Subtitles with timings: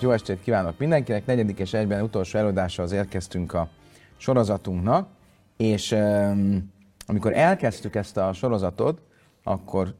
[0.00, 1.26] Jó estét kívánok mindenkinek!
[1.26, 3.68] Negyedik és egyben utolsó előadáshoz érkeztünk a
[4.16, 5.08] sorozatunknak,
[5.56, 6.72] és um,
[7.06, 9.02] amikor elkezdtük ezt a sorozatot,
[9.42, 9.94] akkor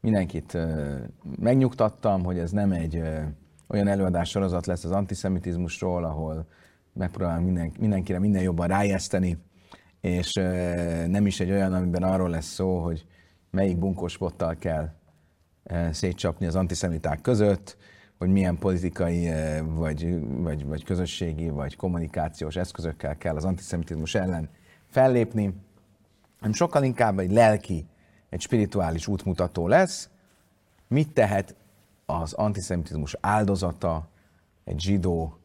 [0.00, 0.96] mindenkit uh,
[1.40, 3.18] megnyugtattam, hogy ez nem egy uh,
[3.68, 6.46] olyan előadás sorozat lesz az antiszemitizmusról, ahol
[6.92, 9.38] megpróbálom minden, mindenkire minden jobban rájeszteni,
[10.00, 13.06] és uh, nem is egy olyan, amiben arról lesz szó, hogy
[13.50, 14.88] melyik bunkóspottal kell
[15.64, 17.76] uh, szétcsapni az antiszemiták között,
[18.18, 24.48] hogy milyen politikai, eh, vagy, vagy, vagy közösségi, vagy kommunikációs eszközökkel kell az antiszemitizmus ellen
[24.86, 25.54] fellépni,
[26.38, 27.86] hanem sokkal inkább egy lelki,
[28.28, 30.10] egy spirituális útmutató lesz.
[30.88, 31.54] Mit tehet
[32.06, 34.08] az antiszemitizmus áldozata,
[34.64, 35.38] egy zsidó,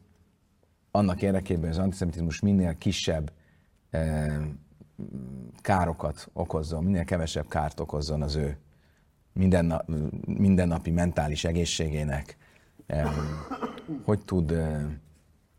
[0.90, 3.32] annak érdekében, hogy az antiszemitizmus minél kisebb
[3.90, 4.40] eh,
[5.60, 8.58] károkat okozzon, minél kevesebb kárt okozzon az ő
[10.24, 12.36] mindennapi mentális egészségének,
[14.04, 14.54] hogy tud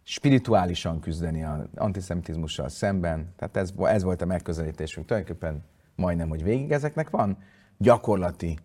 [0.04, 3.34] spirituálisan küzdeni az antiszemitizmussal szemben.
[3.36, 5.06] Tehát ez, ez volt a megközelítésünk.
[5.06, 5.64] Tulajdonképpen
[5.96, 7.38] majdnem, hogy végig ezeknek van
[7.78, 8.58] gyakorlati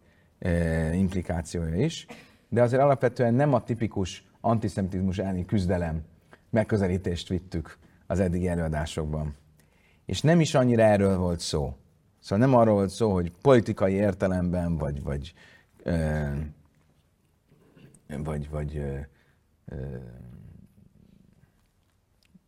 [0.92, 2.06] implikációja is,
[2.48, 6.02] de azért alapvetően nem a tipikus antiszemitizmus elleni küzdelem
[6.50, 9.36] megközelítést vittük az eddigi előadásokban.
[10.06, 11.76] És nem is annyira erről volt szó.
[12.20, 15.34] Szóval nem arról volt szó, hogy politikai értelemben, vagy, vagy
[18.16, 18.98] vagy, vagy ö,
[19.64, 19.96] ö,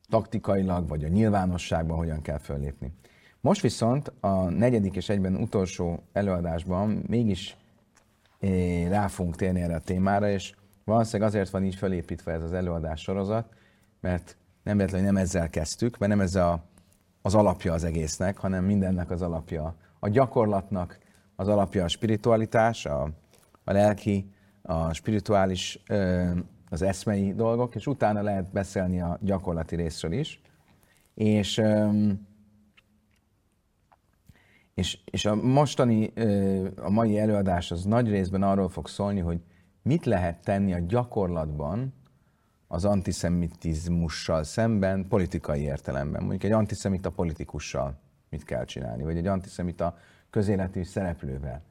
[0.09, 2.93] taktikailag, vagy a nyilvánosságban hogyan kell föllépni.
[3.41, 7.57] Most viszont a negyedik és egyben utolsó előadásban mégis
[8.39, 12.53] é, rá fogunk térni erre a témára, és valószínűleg azért van így felépítve ez az
[12.53, 13.55] előadás sorozat,
[14.01, 16.65] mert nem véletlenül nem ezzel kezdtük, mert nem ez a,
[17.23, 20.99] az alapja az egésznek, hanem mindennek az alapja a gyakorlatnak,
[21.37, 23.03] az alapja a spiritualitás, a,
[23.65, 24.31] a lelki
[24.71, 25.83] a spirituális,
[26.69, 30.41] az eszmei dolgok, és utána lehet beszélni a gyakorlati részről is.
[31.15, 31.63] És,
[34.75, 36.13] és, és a mostani,
[36.77, 39.41] a mai előadás az nagy részben arról fog szólni, hogy
[39.83, 41.95] mit lehet tenni a gyakorlatban
[42.67, 46.21] az antiszemitizmussal szemben politikai értelemben.
[46.21, 49.97] Mondjuk egy antiszemita politikussal mit kell csinálni, vagy egy antiszemita
[50.31, 51.63] közéleti szereplővel.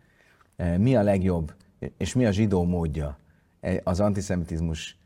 [0.77, 1.53] Mi a legjobb
[1.97, 3.17] és mi a zsidó módja
[3.59, 4.97] e, az antiszemitizmus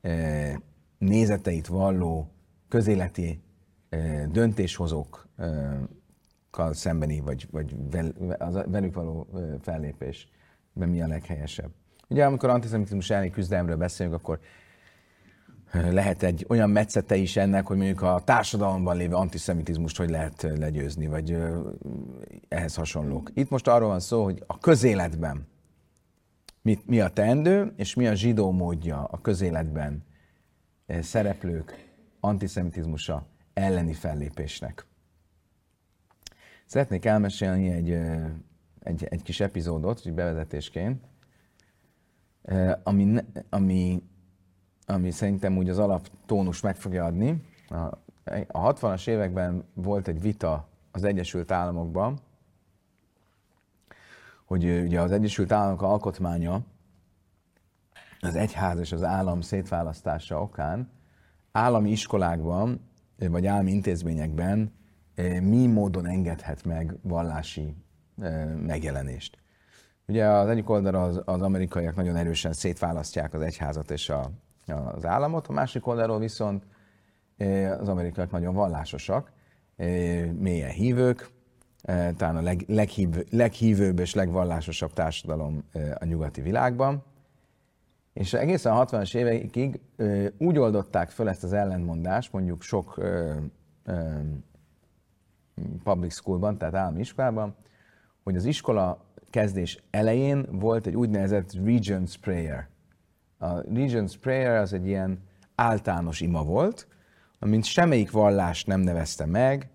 [0.00, 0.60] e,
[0.98, 2.30] nézeteit valló
[2.68, 3.42] közéleti
[3.88, 5.28] e, döntéshozókkal
[6.72, 7.76] szembeni, vagy, vagy
[8.66, 9.28] velük való
[9.60, 11.70] fellépésben mi a leghelyesebb.
[12.08, 14.40] Ugye amikor antiszemitizmus elleni küzdelemről beszélünk, akkor
[15.72, 21.06] lehet egy olyan metszete is ennek, hogy mondjuk a társadalomban lévő antiszemitizmust hogy lehet legyőzni,
[21.06, 21.36] vagy
[22.48, 23.30] ehhez hasonlók.
[23.34, 25.46] Itt most arról van szó, hogy a közéletben
[26.68, 30.04] mi, mi a teendő, és mi a zsidó módja a közéletben
[30.86, 34.86] eh, szereplők antiszemitizmusa elleni fellépésnek.
[36.66, 38.30] Szeretnék elmesélni egy, eh,
[38.80, 41.04] egy, egy kis epizódot, egy bevezetésként,
[42.42, 43.14] eh, ami,
[43.48, 44.02] ami,
[44.86, 47.42] ami szerintem úgy az alaptónus meg fogja adni.
[47.68, 47.74] A,
[48.46, 52.18] a 60-as években volt egy vita az Egyesült Államokban,
[54.48, 56.60] hogy ugye az Egyesült Államok alkotmánya
[58.20, 60.90] az egyház és az állam szétválasztása okán
[61.52, 64.72] állami iskolákban vagy állami intézményekben
[65.42, 67.74] mi módon engedhet meg vallási
[68.56, 69.38] megjelenést.
[70.06, 74.30] Ugye az egyik oldalra az, az amerikaiak nagyon erősen szétválasztják az egyházat és a,
[74.66, 76.66] az államot, a másik oldalról viszont
[77.78, 79.32] az amerikaiak nagyon vallásosak,
[80.32, 81.36] mélyen hívők,
[82.16, 87.04] talán a leg, leghív, leghívőbb és legvallásosabb társadalom eh, a nyugati világban.
[88.12, 93.00] És egészen a 60-as évekig eh, úgy oldották föl ezt az ellentmondást, mondjuk sok
[95.82, 97.54] public schoolban, tehát állami iskolában,
[98.22, 102.68] hogy az iskola kezdés elején volt egy úgynevezett Regent's Prayer.
[103.38, 105.18] A Regent's Prayer az egy ilyen
[105.54, 106.86] általános ima volt,
[107.38, 109.70] amint semmelyik vallást nem nevezte meg,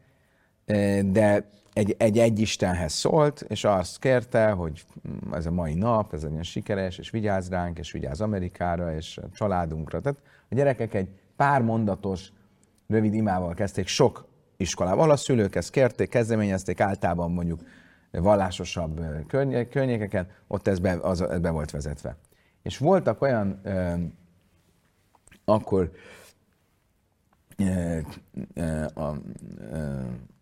[1.05, 4.83] de egy, egy, egy Istenhez szólt, és azt kérte, hogy
[5.31, 9.29] ez a mai nap, ez olyan sikeres, és vigyázz ránk, és vigyázz Amerikára, és a
[9.33, 10.01] családunkra.
[10.01, 10.19] Tehát
[10.49, 12.31] a gyerekek egy pár mondatos,
[12.87, 14.27] rövid imával kezdték sok
[14.57, 15.11] iskolával.
[15.11, 17.61] A szülők ezt kérték, kezdeményezték, általában mondjuk
[18.11, 19.01] vallásosabb
[19.69, 22.15] környékeken, ott ez be, az, be volt vezetve.
[22.61, 23.93] És voltak olyan ö,
[25.45, 25.91] akkor
[28.93, 29.13] a,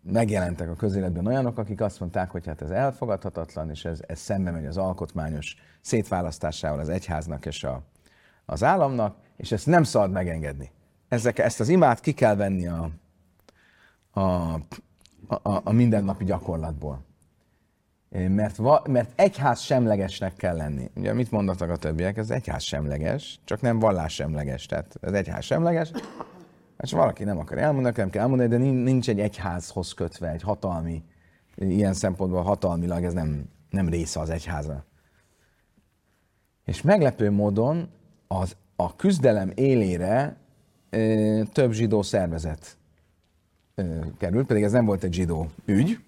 [0.02, 4.50] megjelentek a közéletben olyanok, akik azt mondták, hogy hát ez elfogadhatatlan, és ez, ez szembe
[4.50, 7.82] megy az alkotmányos szétválasztásával az egyháznak és a,
[8.44, 10.70] az államnak, és ezt nem szabad megengedni.
[11.08, 12.90] Ezek, ezt az imát ki kell venni a,
[14.10, 14.54] a,
[15.26, 17.04] a, a mindennapi gyakorlatból.
[18.28, 20.90] Mert, va, mert egyház semlegesnek kell lenni.
[20.96, 22.16] Ugye mit mondanak a többiek?
[22.16, 24.66] Ez egyház semleges, csak nem vallás semleges.
[24.66, 25.90] Tehát ez egyház semleges,
[26.82, 31.02] és valaki nem akar elmondani, nem kell elmondani, de nincs egy egyházhoz kötve, egy hatalmi,
[31.56, 34.84] ilyen szempontból hatalmilag ez nem, nem része az egyháza.
[36.64, 37.88] És meglepő módon
[38.26, 40.36] az, a küzdelem élére
[40.90, 42.76] ö, több zsidó szervezet
[43.74, 45.98] ö, került, pedig ez nem volt egy zsidó ügy.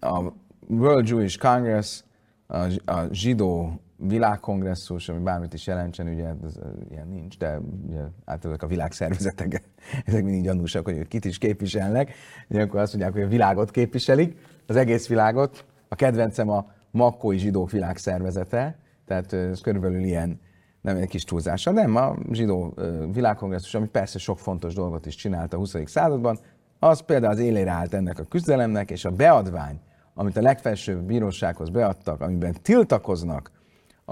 [0.00, 0.32] a
[0.68, 2.02] World Jewish Congress,
[2.46, 6.58] a, a zsidó világkongresszus, ami bármit is jelentsen, ugye ez,
[6.90, 9.62] ilyen nincs, de ugye, általában a világszervezetek,
[10.06, 12.14] ezek mindig gyanúsak, hogy kit is képviselnek,
[12.48, 15.64] akkor azt mondják, hogy a világot képviselik, az egész világot.
[15.88, 18.76] A kedvencem a Makkói Zsidók Világszervezete,
[19.06, 20.40] tehát ez körülbelül ilyen,
[20.80, 22.74] nem egy kis túlzása, nem, a zsidó
[23.12, 25.76] világkongresszus, ami persze sok fontos dolgot is csinált a 20.
[25.84, 26.38] században,
[26.78, 29.80] az például az élére állt ennek a küzdelemnek, és a beadvány,
[30.14, 33.50] amit a legfelsőbb bírósághoz beadtak, amiben tiltakoznak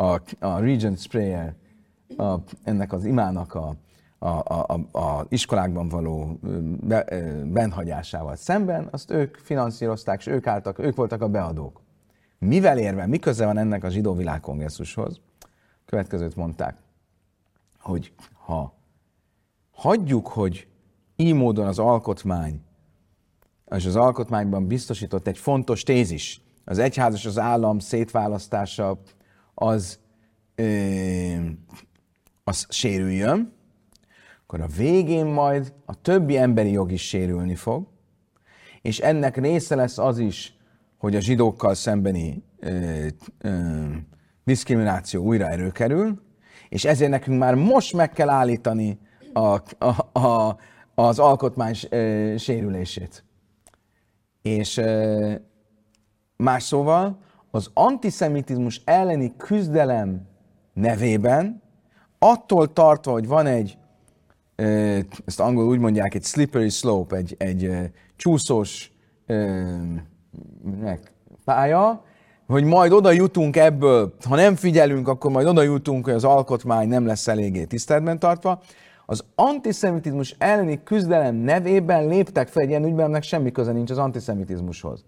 [0.00, 1.54] a, a Regent Sprayer,
[2.16, 3.76] a, ennek az imának a,
[4.18, 6.38] a, a, a iskolákban való
[6.80, 7.04] be,
[7.44, 11.80] benhagyásával szemben, azt ők finanszírozták, és ők álltak, ők voltak a beadók.
[12.38, 15.20] Mivel érve, mi köze van ennek a zsidó világkongresszushoz?
[15.84, 16.76] Következőt mondták,
[17.78, 18.12] hogy
[18.44, 18.74] ha
[19.70, 20.68] hagyjuk, hogy
[21.16, 22.60] így módon az alkotmány,
[23.76, 28.98] és az alkotmányban biztosított egy fontos tézis, az egyház és az állam szétválasztása
[29.60, 29.98] az,
[30.54, 30.64] ö,
[32.44, 33.52] az sérüljön,
[34.42, 37.86] akkor a végén majd a többi emberi jog is sérülni fog,
[38.82, 40.56] és ennek része lesz az is,
[40.98, 43.06] hogy a zsidókkal szembeni ö,
[43.38, 43.84] ö,
[44.44, 46.22] diszkrimináció újra erőkerül,
[46.68, 48.98] és ezért nekünk már most meg kell állítani
[49.32, 50.56] a, a, a,
[50.94, 51.74] az alkotmány
[52.36, 53.24] sérülését.
[54.42, 54.80] És
[56.36, 57.18] más szóval,
[57.50, 60.20] az antiszemitizmus elleni küzdelem
[60.72, 61.62] nevében,
[62.18, 63.78] attól tartva, hogy van egy,
[65.24, 68.92] ezt angol úgy mondják, egy slippery slope, egy, egy csúszós
[71.44, 72.04] pálya,
[72.46, 76.88] hogy majd oda jutunk ebből, ha nem figyelünk, akkor majd oda jutunk, hogy az alkotmány
[76.88, 78.60] nem lesz eléggé tiszteletben tartva.
[79.06, 85.04] Az antiszemitizmus elleni küzdelem nevében léptek fel egy ilyen ügyben, semmi köze nincs az antiszemitizmushoz.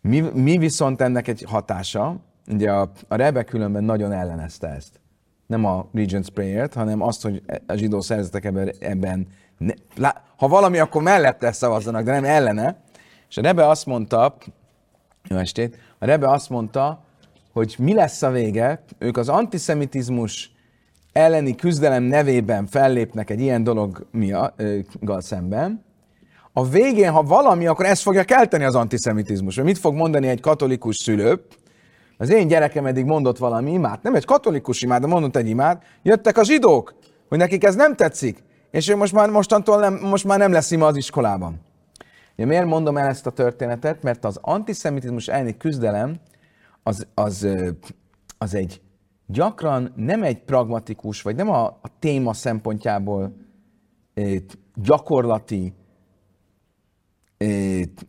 [0.00, 2.16] Mi, mi viszont ennek egy hatása,
[2.48, 5.00] ugye a, a Rebe különben nagyon ellenezte ezt.
[5.46, 9.26] Nem a Regent's Prayer-t, hanem azt, hogy a zsidó szerzetek ebben, ebben
[9.58, 12.80] ne, lá, ha valami, akkor mellette szavazzanak, de nem ellene.
[13.28, 14.36] És a Rebe azt mondta,
[15.28, 17.04] jó estét, a Rebe azt mondta,
[17.52, 20.52] hogy mi lesz a vége, ők az antiszemitizmus
[21.12, 25.84] elleni küzdelem nevében fellépnek egy ilyen dologgal szemben,
[26.52, 29.54] a végén, ha valami, akkor ezt fogja kelteni az antiszemitizmus.
[29.54, 31.44] Mit fog mondani egy katolikus szülő?
[32.18, 35.82] Az én gyerekem eddig mondott valami imát, nem egy katolikus imát, de mondott egy imát,
[36.02, 36.94] jöttek a zsidók,
[37.28, 40.70] hogy nekik ez nem tetszik, és ő most már mostantól nem, most már nem lesz
[40.70, 41.60] ima az iskolában.
[42.36, 44.02] Én miért mondom el ezt a történetet?
[44.02, 46.16] Mert az antiszemitizmus elleni küzdelem
[46.82, 47.46] az, az,
[48.38, 48.80] az egy
[49.26, 53.36] gyakran nem egy pragmatikus, vagy nem a, a téma szempontjából
[54.74, 55.74] gyakorlati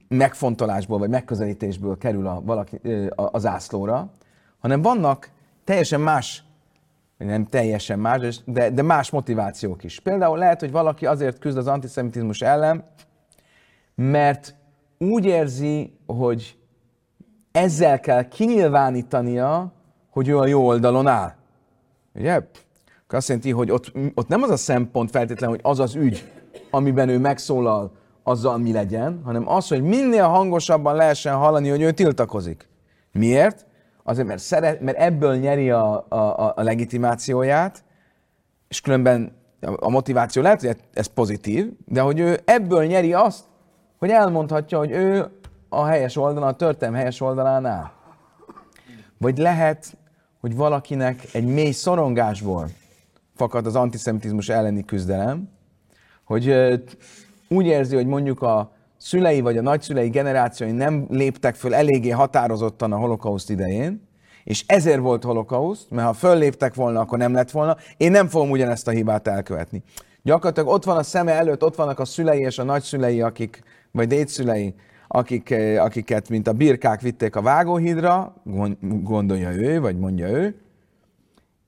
[0.08, 2.76] megfontolásból vagy megközelítésből kerül a, valaki,
[3.16, 3.60] a, a
[4.60, 5.30] hanem vannak
[5.64, 6.44] teljesen más,
[7.18, 10.00] nem teljesen más, de, de más motivációk is.
[10.00, 12.84] Például lehet, hogy valaki azért küzd az antiszemitizmus ellen,
[13.96, 14.56] mert
[14.98, 16.58] úgy érzi, hogy
[17.52, 19.72] ezzel kell kinyilvánítania,
[20.10, 21.36] hogy ő a jó oldalon áll.
[22.16, 22.34] Ugye?
[22.34, 26.32] Akkor azt jelenti, hogy ott, ott nem az a szempont feltétlenül, hogy az az ügy,
[26.70, 27.92] amiben ő megszólal,
[28.32, 32.70] azzal mi legyen, hanem az, hogy minél hangosabban lehessen hallani, hogy ő tiltakozik.
[33.12, 33.66] Miért?
[34.04, 37.84] Azért, mert, szeret, mert ebből nyeri a, a, a legitimációját,
[38.68, 43.44] és különben a motiváció lehet, hogy ez pozitív, de hogy ő ebből nyeri azt,
[43.98, 45.26] hogy elmondhatja, hogy ő
[45.70, 47.92] a helyes oldalon, a történelm helyes oldalán áll.
[49.18, 49.98] Vagy lehet,
[50.40, 52.70] hogy valakinek egy mély szorongásból
[53.36, 55.50] fakad az antiszemitizmus elleni küzdelem,
[56.24, 56.48] hogy
[57.52, 62.92] úgy érzi, hogy mondjuk a szülei vagy a nagyszülei generációi nem léptek föl eléggé határozottan
[62.92, 64.10] a holokauszt idején,
[64.44, 68.50] és ezért volt holokauszt, mert ha fölléptek volna, akkor nem lett volna, én nem fogom
[68.50, 69.84] ugyanezt a hibát elkövetni.
[70.24, 74.08] Gyakorlatilag ott van a szeme előtt, ott vannak a szülei és a nagyszülei, akik, vagy
[74.08, 74.76] dédszülei,
[75.08, 78.36] akik, eh, akiket, mint a birkák vitték a vágóhídra,
[79.02, 80.62] gondolja ő, vagy mondja ő,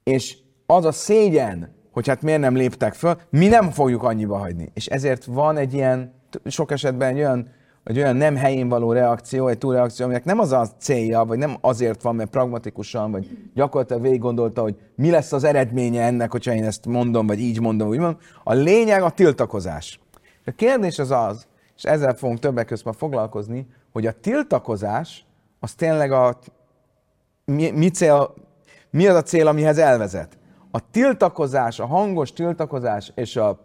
[0.03, 4.69] és az a szégyen, hogy hát miért nem léptek föl, mi nem fogjuk annyiba hagyni.
[4.73, 6.13] És ezért van egy ilyen,
[6.45, 7.47] sok esetben egy olyan,
[7.83, 11.57] egy olyan nem helyén való reakció, egy túlreakció, aminek nem az a célja, vagy nem
[11.61, 16.53] azért van, mert pragmatikusan, vagy gyakorlatilag végig gondolta, hogy mi lesz az eredménye ennek, hogyha
[16.53, 18.19] én ezt mondom, vagy így mondom, úgy mondom.
[18.43, 19.99] A lényeg a tiltakozás.
[20.45, 25.25] A kérdés az az, és ezzel fogunk többek között ma foglalkozni, hogy a tiltakozás
[25.59, 26.39] az tényleg a
[27.45, 28.33] mi, mi, cél,
[28.89, 30.37] mi az a cél, amihez elvezet.
[30.75, 33.59] A tiltakozás, a hangos tiltakozás és a,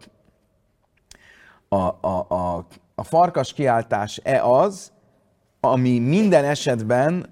[1.67, 4.91] a, a, a, a farkas kiáltás-e az,
[5.59, 7.25] ami minden esetben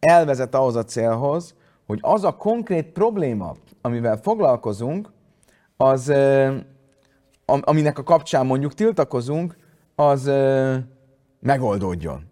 [0.00, 1.54] elvezet ahhoz a célhoz,
[1.86, 5.10] hogy az a konkrét probléma, amivel foglalkozunk,
[5.76, 6.12] az,
[7.44, 9.56] aminek a kapcsán mondjuk tiltakozunk,
[9.94, 10.30] az
[11.40, 12.24] megoldódjon.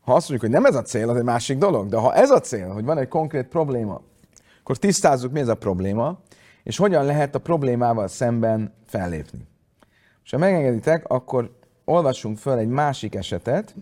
[0.00, 2.30] Ha azt mondjuk, hogy nem ez a cél, az egy másik dolog, de ha ez
[2.30, 4.00] a cél, hogy van egy konkrét probléma,
[4.66, 6.20] akkor tisztázzuk, mi ez a probléma,
[6.62, 9.46] és hogyan lehet a problémával szemben fellépni.
[10.24, 13.74] És ha megengeditek, akkor olvassunk föl egy másik esetet,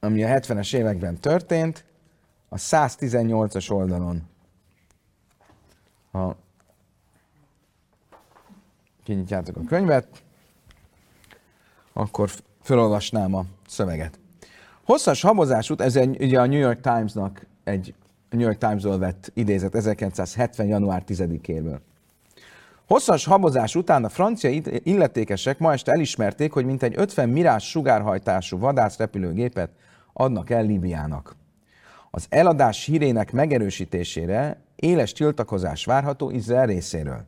[0.00, 1.84] ami a 70-es években történt,
[2.48, 4.22] a 118-as oldalon.
[6.10, 6.36] Ha
[9.02, 10.22] kinyitjátok a könyvet,
[11.92, 12.30] akkor
[12.60, 14.20] felolvasnám a szöveget.
[14.92, 17.94] Hosszas habozás után, ez egy, ugye a New York Times-nak egy
[18.30, 20.66] New York Times-ról vett idézet 1970.
[20.66, 21.78] január 10-éről.
[22.86, 29.70] Hosszas habozás után a francia illetékesek ma este elismerték, hogy mintegy 50 mirás sugárhajtású vadászrepülőgépet
[30.12, 31.36] adnak el Líbiának.
[32.10, 37.24] Az eladás hírének megerősítésére éles tiltakozás várható Izrael részéről.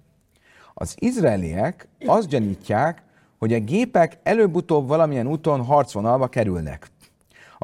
[0.74, 3.02] Az izraeliek azt gyanítják,
[3.38, 6.92] hogy a gépek előbb-utóbb valamilyen úton harcvonalba kerülnek.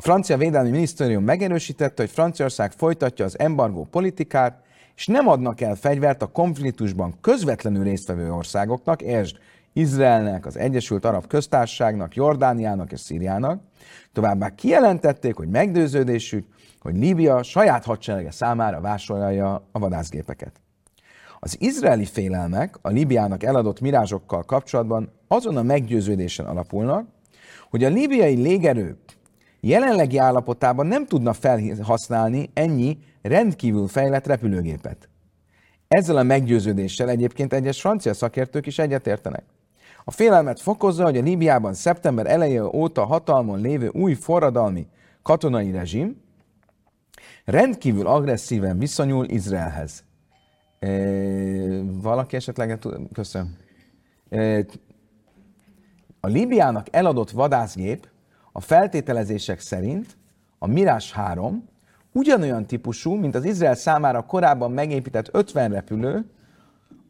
[0.00, 4.62] A francia védelmi minisztérium megerősítette, hogy Franciaország folytatja az embargó politikát,
[4.97, 9.33] és nem adnak el fegyvert a konfliktusban közvetlenül résztvevő országoknak, és
[9.73, 13.62] Izraelnek, az Egyesült Arab Köztársaságnak, Jordániának és Szíriának.
[14.12, 16.47] Továbbá kijelentették, hogy meggyőződésük,
[16.78, 20.61] hogy Líbia saját hadserege számára vásárolja a vadászgépeket.
[21.40, 27.07] Az izraeli félelmek a Líbiának eladott mirázsokkal kapcsolatban azon a meggyőződésen alapulnak,
[27.71, 28.99] hogy a líbiai légerő
[29.61, 35.09] jelenlegi állapotában nem tudna felhasználni ennyi rendkívül fejlett repülőgépet.
[35.88, 39.43] Ezzel a meggyőződéssel egyébként egyes francia szakértők is egyetértenek.
[40.05, 44.87] A félelmet fokozza, hogy a Líbiában szeptember eleje óta hatalmon lévő új forradalmi
[45.23, 46.17] katonai rezsim
[47.45, 50.05] rendkívül agresszíven viszonyul Izraelhez.
[50.79, 50.88] E,
[51.83, 52.79] valaki esetleg,
[53.12, 53.57] köszönöm.
[54.29, 54.67] E,
[56.21, 58.09] a Líbiának eladott vadászgép
[58.52, 60.16] a feltételezések szerint
[60.59, 61.69] a Mirage 3
[62.12, 66.25] ugyanolyan típusú, mint az Izrael számára korábban megépített 50 repülő,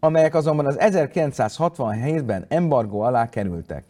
[0.00, 3.84] amelyek azonban az 1967-ben embargó alá kerültek.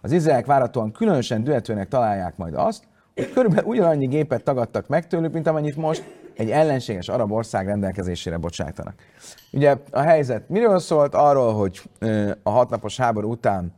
[0.00, 2.84] Az izraelek várhatóan különösen dühetőnek találják majd azt,
[3.14, 8.36] hogy körülbelül ugyanannyi gépet tagadtak meg tőlük, mint amennyit most egy ellenséges arab ország rendelkezésére
[8.36, 8.94] bocsájtanak.
[9.52, 11.14] Ugye a helyzet miről szólt?
[11.14, 11.82] Arról, hogy
[12.42, 13.72] a hatnapos háború után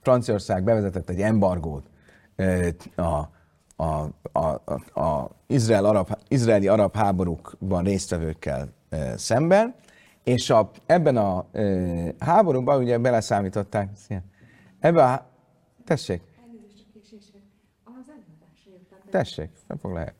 [0.00, 1.90] Franciaország bevezetett egy embargót
[2.96, 3.28] a,
[3.76, 8.68] a, a, a, a izrael arab, izraeli arab háborúkban résztvevőkkel
[9.16, 9.74] szemben,
[10.24, 13.90] és a, ebben a e, háborúban ugye beleszámították,
[14.80, 15.26] ebben a,
[15.84, 16.22] tessék,
[19.10, 20.14] tessék, nem fog lehet.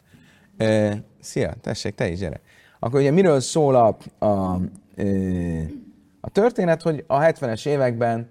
[0.56, 2.40] E, szia, tessék, te is gyere.
[2.78, 4.60] Akkor ugye miről szól a, a,
[6.20, 8.28] a történet, hogy a 70-es években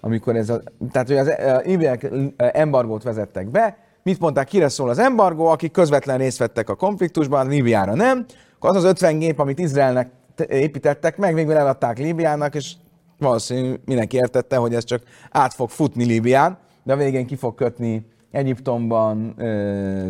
[0.00, 0.60] amikor ez a,
[0.92, 1.32] tehát hogy az
[1.64, 6.74] indiák embargót vezettek be, mit mondták, kire szól az embargó, akik közvetlen részt vettek a
[6.74, 8.26] konfliktusban, Líbiára nem,
[8.58, 10.10] az az 50 gép, amit Izraelnek
[10.48, 12.72] építettek meg, végül eladták Líbiának, és
[13.18, 17.54] valószínűleg mindenki értette, hogy ez csak át fog futni Líbián, de a végén ki fog
[17.54, 19.34] kötni Egyiptomban,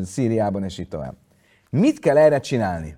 [0.05, 1.15] Szíriában, és így tovább.
[1.71, 2.97] Mit kell erre csinálni?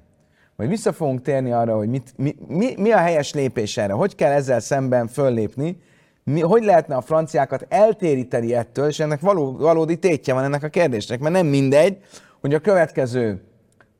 [0.62, 4.14] Majd vissza fogunk térni arra, hogy mit, mi, mi, mi a helyes lépés erre, hogy
[4.14, 5.82] kell ezzel szemben föllépni,
[6.24, 10.68] mi, hogy lehetne a franciákat eltéríteni ettől, és ennek való, valódi tétje van ennek a
[10.68, 11.98] kérdésnek, mert nem mindegy,
[12.40, 13.42] hogy a következő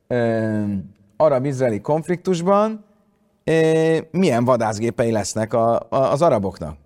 [0.07, 0.63] ö,
[1.17, 2.85] arab-izraeli konfliktusban
[3.45, 6.77] ö, milyen vadászgépei lesznek a, a, az araboknak.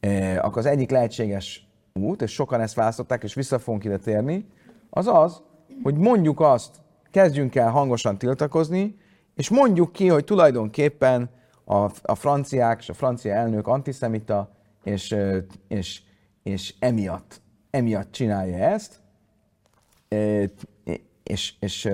[0.00, 4.46] Ö, akkor az egyik lehetséges út, és sokan ezt választották, és vissza fogunk ide térni,
[4.90, 5.42] az az,
[5.82, 6.70] hogy mondjuk azt,
[7.10, 8.96] kezdjünk el hangosan tiltakozni,
[9.34, 11.30] és mondjuk ki, hogy tulajdonképpen
[11.64, 14.50] a, a franciák és a francia elnök antiszemita,
[14.82, 15.16] és,
[15.68, 16.02] és,
[16.42, 19.00] és emiatt, emiatt csinálja ezt,
[21.22, 21.90] és, és,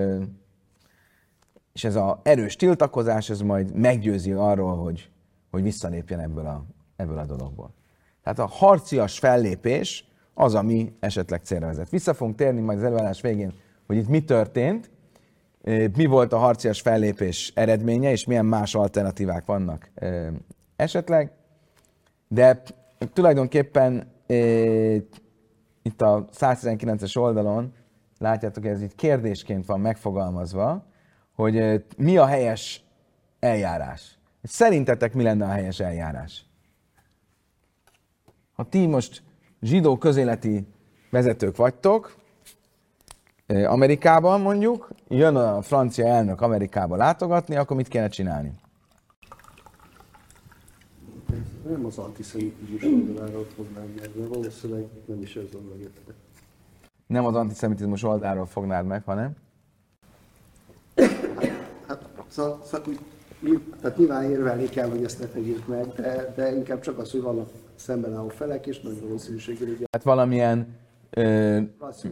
[1.72, 5.10] és ez az erős tiltakozás, ez majd meggyőzi arról, hogy,
[5.50, 6.64] hogy visszalépjen ebből a,
[6.96, 7.74] ebből a dologból.
[8.22, 11.90] Tehát a harcias fellépés az, ami esetleg célra vezet.
[11.90, 13.52] Vissza fogunk térni majd az előállás végén,
[13.86, 14.90] hogy itt mi történt,
[15.96, 19.90] mi volt a harcias fellépés eredménye, és milyen más alternatívák vannak
[20.76, 21.32] esetleg.
[22.28, 22.62] De
[23.12, 24.12] tulajdonképpen
[25.82, 27.72] itt a 119-es oldalon
[28.18, 30.86] látjátok, ez itt kérdésként van megfogalmazva,
[31.34, 32.84] hogy mi a helyes
[33.38, 34.18] eljárás.
[34.42, 36.46] Szerintetek mi lenne a helyes eljárás?
[38.52, 39.22] Ha ti most
[39.60, 40.66] zsidó közéleti
[41.10, 42.16] vezetők vagytok,
[43.46, 48.52] Amerikában mondjuk, jön a francia elnök Amerikába látogatni, akkor mit kéne csinálni?
[51.68, 56.12] Nem az antiszemitizmus oldaláról fognám meg, de valószínűleg nem is ez a mögötte.
[57.06, 59.36] Nem az antiszemitizmus oldalról fognád meg, hanem?
[61.86, 62.94] Hát, szóval, szóval
[63.80, 67.20] tehát nyilván érvelni kell, hogy ezt ne tegyük meg, de, de inkább csak az, hogy
[67.20, 69.68] vannak szemben álló felek, és nagy valószínűséggel.
[69.92, 70.76] Hát valamilyen
[71.14, 71.58] ö,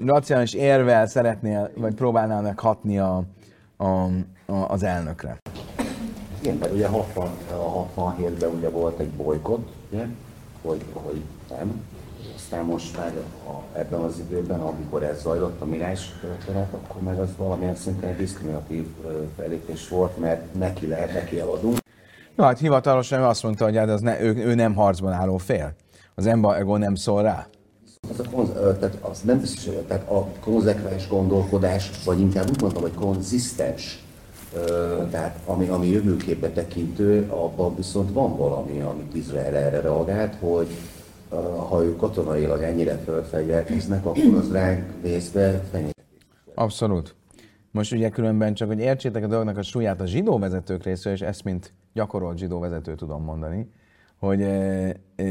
[0.07, 3.23] racionális érvel szeretnél, vagy próbálnál meg hatni a,
[3.77, 3.87] a,
[4.47, 5.39] a, az elnökre.
[6.41, 7.29] Igen, mert ugye 60,
[7.97, 10.07] 67-ben ugye volt egy bolykott, ugye,
[10.63, 11.83] hogy, hogy nem.
[12.37, 13.13] Aztán most már
[13.47, 18.17] a, ebben az időben, amikor ez zajlott a mirás történet, akkor meg az valamilyen szinten
[18.17, 18.87] diszkriminatív
[19.37, 21.77] felépés volt, mert neki lehet, neki eladunk.
[22.37, 25.75] Jó, hát hivatalosan azt mondta, hogy hát az ne, ő, ő nem harcban álló fél.
[26.15, 27.47] Az embargo nem szól rá.
[28.13, 32.61] Az, a konz, tehát az nem biztos, hogy tehát a konzekvens gondolkodás, vagy inkább úgy
[32.61, 34.05] mondom, hogy konzisztens,
[35.11, 40.67] tehát ami, ami jövőképbe tekintő, abban viszont van valami, amit Izrael erre reagált, hogy
[41.69, 46.05] ha ők katonailag ennyire fölfegyverkeznek, akkor az ránk nézve fenyegetés.
[46.55, 47.15] Abszolút.
[47.71, 51.21] Most ugye különben csak, hogy értsétek a dolognak a súlyát a zsidó vezetők részéről, és
[51.21, 53.71] ezt mint gyakorolt zsidó vezető tudom mondani,
[54.19, 55.25] hogy e, e,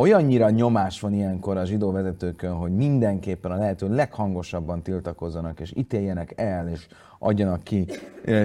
[0.00, 6.32] olyannyira nyomás van ilyenkor a zsidó vezetőkön, hogy mindenképpen a lehető leghangosabban tiltakozzanak, és ítéljenek
[6.36, 6.86] el, és
[7.18, 7.86] adjanak ki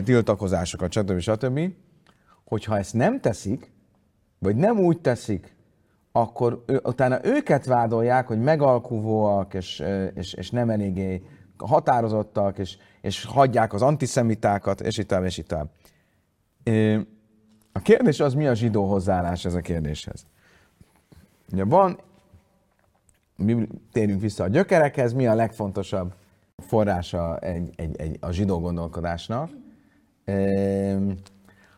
[0.03, 1.19] tiltakozásokat, stb.
[1.19, 1.59] stb.
[2.43, 3.71] Hogyha ezt nem teszik,
[4.39, 5.55] vagy nem úgy teszik,
[6.11, 11.21] akkor ő, utána őket vádolják, hogy megalkuvóak, és, és, és nem eléggé
[11.57, 15.55] határozottak, és, és hagyják az antiszemitákat, és itt és itt
[17.71, 20.25] A kérdés az, mi a zsidó hozzáállás ez a kérdéshez.
[21.51, 21.99] Ugye van,
[23.36, 26.13] mi térjünk vissza a gyökerekhez, mi a legfontosabb
[26.58, 29.49] forrása egy, egy, egy, a zsidó gondolkodásnak.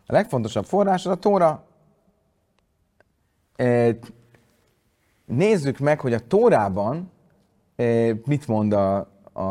[0.06, 1.65] A legfontosabb forrás az a Tóra.
[5.25, 7.12] Nézzük meg, hogy a Tórában
[8.25, 8.97] mit mond a,
[9.34, 9.41] a,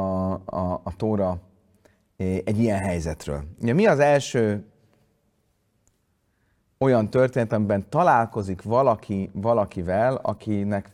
[0.45, 1.39] a, a Tóra
[2.17, 3.45] egy ilyen helyzetről.
[3.61, 4.65] Ugye mi az első
[6.79, 10.91] olyan történet, amiben találkozik valaki valakivel, akinek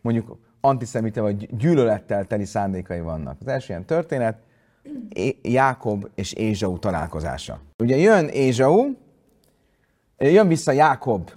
[0.00, 3.36] mondjuk antiszemite vagy gyűlölettel teli szándékai vannak.
[3.40, 4.38] Az első ilyen történet
[5.42, 7.60] Jákob és Ézsau találkozása.
[7.78, 8.92] Ugye jön Ézsau,
[10.18, 11.30] jön vissza Jákob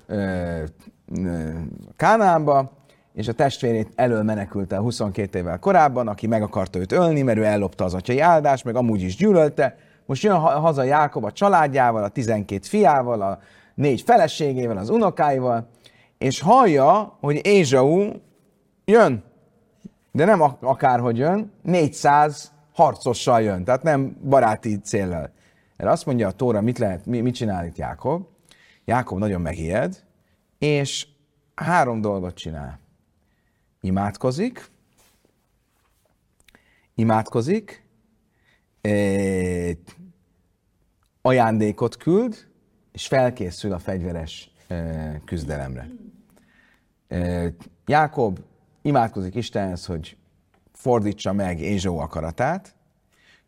[1.95, 2.71] Kánáánba,
[3.13, 7.37] és a testvérét elől menekült el 22 évvel korábban, aki meg akarta őt ölni, mert
[7.37, 9.77] ő ellopta az atyai áldást, meg amúgy is gyűlölte.
[10.11, 13.39] Most jön haza Jákob a családjával, a 12 fiával, a
[13.75, 15.69] négy feleségével, az unokáival,
[16.17, 18.11] és hallja, hogy Ézsau
[18.85, 19.23] jön,
[20.11, 25.31] de nem akárhogy jön, 400 harcossal jön, tehát nem baráti céllal.
[25.77, 28.25] Erre azt mondja a Tóra, mit, lehet, mit csinál itt Jákob?
[28.85, 30.03] Jákob nagyon megijed,
[30.57, 31.07] és
[31.55, 32.79] három dolgot csinál.
[33.81, 34.71] Imádkozik,
[36.95, 37.89] imádkozik,
[41.21, 42.47] ajándékot küld,
[42.91, 44.51] és felkészül a fegyveres
[45.25, 45.87] küzdelemre.
[47.85, 48.39] Jákob
[48.81, 50.17] imádkozik Istenhez, hogy
[50.73, 52.75] fordítsa meg Ézsó akaratát,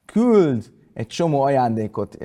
[0.06, 2.16] küld egy csomó ajándékot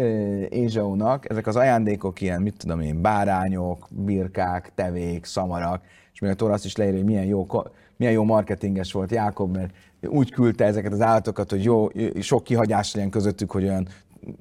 [0.48, 6.34] Ézsónak, ezek az ajándékok ilyen, mit tudom én, bárányok, birkák, tevék, szamarak, és még a
[6.34, 7.46] Tóra azt is leírja, hogy milyen jó
[7.96, 11.88] milyen jó marketinges volt Jákob, mert úgy küldte ezeket az állatokat, hogy jó,
[12.20, 13.88] sok kihagyás legyen közöttük, hogy olyan,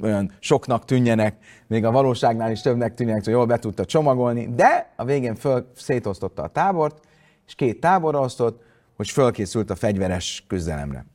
[0.01, 1.35] olyan soknak tűnjenek,
[1.67, 5.71] még a valóságnál is többnek tűnjenek, hogy jól be tudta csomagolni, de a végén föl,
[5.75, 6.99] szétosztotta a tábort,
[7.47, 8.63] és két táborra osztott,
[8.95, 11.05] hogy fölkészült a fegyveres küzdelemre.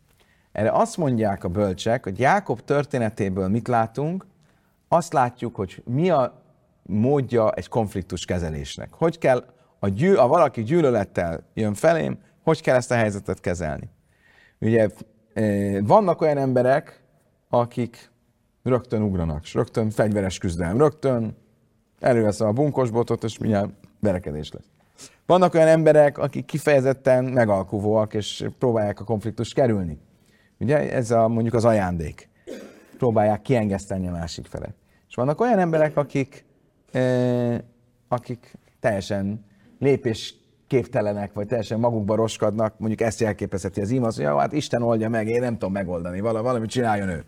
[0.52, 4.26] Erre azt mondják a bölcsek, hogy Jákob történetéből mit látunk,
[4.88, 6.42] azt látjuk, hogy mi a
[6.82, 8.88] módja egy konfliktus kezelésnek.
[8.92, 9.44] Hogy kell
[9.78, 13.90] a, gyű, a valaki gyűlölettel jön felém, hogy kell ezt a helyzetet kezelni?
[14.62, 14.88] Ugye
[15.80, 17.00] vannak olyan emberek,
[17.48, 18.10] akik
[18.62, 21.36] rögtön ugranak, rögtön fegyveres küzdelem, rögtön
[22.00, 23.70] előveszem a bunkosbotot, és mindjárt
[24.00, 24.70] verekedés lesz.
[25.26, 29.98] Vannak olyan emberek, akik kifejezetten megalkuvóak, és próbálják a konfliktust kerülni.
[30.58, 32.28] Ugye ez a, mondjuk az ajándék.
[32.98, 34.74] Próbálják kiengeszteni a másik felet.
[35.08, 36.44] És vannak olyan emberek, akik,
[36.92, 37.58] eh,
[38.08, 39.44] akik teljesen
[39.78, 40.34] lépés
[40.72, 45.08] képtelenek, vagy teljesen magukba roskadnak, mondjuk ezt jelképezheti az ima, az, hogy hát Isten oldja
[45.08, 47.24] meg, én nem tudom megoldani, vala, valamit csináljon ő.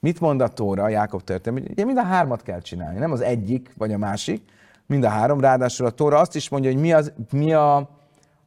[0.00, 1.68] Mit mond a Tóra, a Jákob történet?
[1.70, 4.42] Ugye mind a hármat kell csinálni, nem az egyik vagy a másik,
[4.86, 5.40] mind a három.
[5.40, 7.76] Ráadásul a Tóra azt is mondja, hogy mi, az, mi a,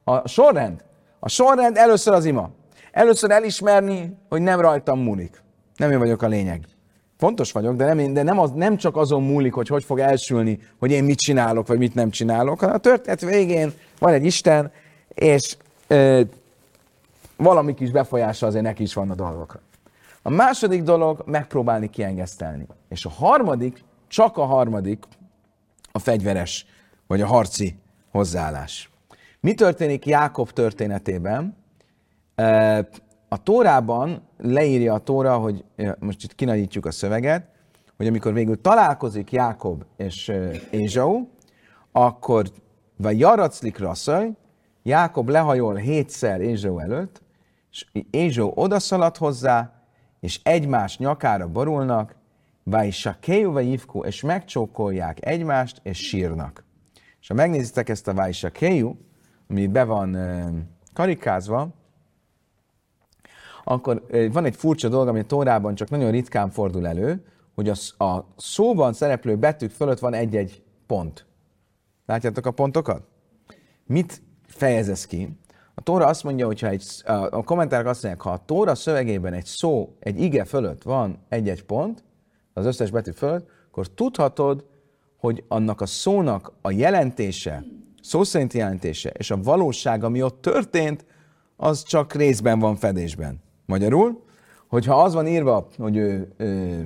[0.03, 0.83] a sorrend.
[1.19, 2.49] A sorrend először az ima.
[2.91, 5.41] Először elismerni, hogy nem rajtam múlik.
[5.75, 6.65] Nem én vagyok a lényeg.
[7.17, 10.59] Fontos vagyok, de, nem, de nem, az, nem csak azon múlik, hogy hogy fog elsülni,
[10.79, 14.71] hogy én mit csinálok, vagy mit nem csinálok, hanem a történet végén van egy Isten,
[15.13, 16.21] és ö,
[17.37, 19.59] valami kis befolyása azért neki is van a dolgokra.
[20.21, 22.65] A második dolog megpróbálni kiengesztelni.
[22.89, 25.03] És a harmadik, csak a harmadik,
[25.91, 26.65] a fegyveres,
[27.07, 27.75] vagy a harci
[28.11, 28.89] hozzáállás.
[29.39, 31.55] Mi történik Jákob történetében?
[33.27, 35.65] A Tórában leírja a Tóra, hogy
[35.99, 37.47] most itt kinagyítjuk a szöveget,
[37.97, 40.31] hogy amikor végül találkozik Jákob és
[40.71, 41.27] Ézsau,
[41.91, 42.51] akkor
[42.97, 44.31] vagy jaraclik rasszaj,
[44.83, 47.21] Jákob lehajol hétszer Ézsau előtt,
[47.71, 49.73] és Ézsau odaszalad hozzá,
[50.19, 52.15] és egymás nyakára borulnak,
[52.63, 56.63] vagy sakéju vagy ivku, és megcsókolják egymást, és sírnak.
[57.21, 58.95] És ha megnézitek ezt a vagy sakéju,
[59.49, 60.17] ami be van
[60.93, 61.67] karikázva,
[63.67, 67.25] akkor van egy furcsa dolog, ami a Tórában csak nagyon ritkán fordul elő,
[67.55, 71.25] hogy a, a szóban szereplő betűk fölött van egy-egy pont.
[72.05, 73.01] Látjátok a pontokat?
[73.85, 75.39] Mit fejez ez ki?
[75.75, 76.85] A Tóra azt mondja, hogyha egy,
[77.29, 81.63] a kommentárok azt mondják, ha a Tóra szövegében egy szó, egy ige fölött van egy-egy
[81.63, 82.03] pont,
[82.53, 84.65] az összes betű fölött, akkor tudhatod,
[85.17, 87.63] hogy annak a szónak a jelentése,
[88.01, 91.05] szó szerinti jelentése és a valóság, ami ott történt,
[91.55, 93.43] az csak részben van fedésben.
[93.65, 94.23] Magyarul,
[94.67, 96.85] hogyha az van írva, hogy ő, ő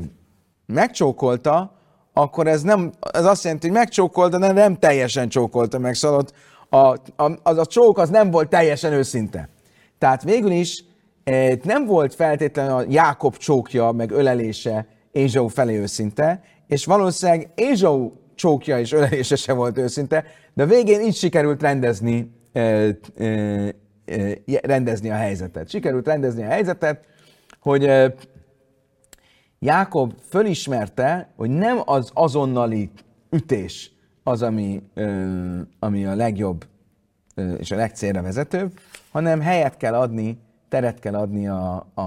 [0.66, 1.80] megcsókolta,
[2.14, 6.26] akkor ez, nem, ez azt jelenti, hogy megcsókolta, de nem teljesen csókolta meg, szóval
[6.70, 6.78] a,
[7.24, 9.50] a, az a csók az nem volt teljesen őszinte.
[9.98, 10.84] Tehát végül is
[11.24, 18.12] e, nem volt feltétlenül a Jákob csókja, meg ölelése Ézsau felé őszinte, és valószínűleg Ézsau
[18.36, 22.96] csókja és ölelése se volt őszinte, de végén így sikerült rendezni, e, e,
[24.62, 25.70] rendezni a helyzetet.
[25.70, 27.06] Sikerült rendezni a helyzetet,
[27.60, 28.14] hogy e,
[29.60, 32.90] Jákob fölismerte, hogy nem az azonnali
[33.30, 33.92] ütés
[34.24, 36.66] az, ami, ö, ami a legjobb
[37.58, 38.80] és a legcélra vezetőbb,
[39.12, 42.02] hanem helyet kell adni, teret kell adni a, a,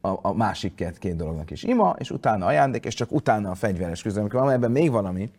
[0.00, 1.62] a, a másik két, két dolognak is.
[1.62, 4.28] Ima, és utána ajándék, és csak utána a fegyveres küzdelem.
[4.32, 5.30] Van ebben még valami,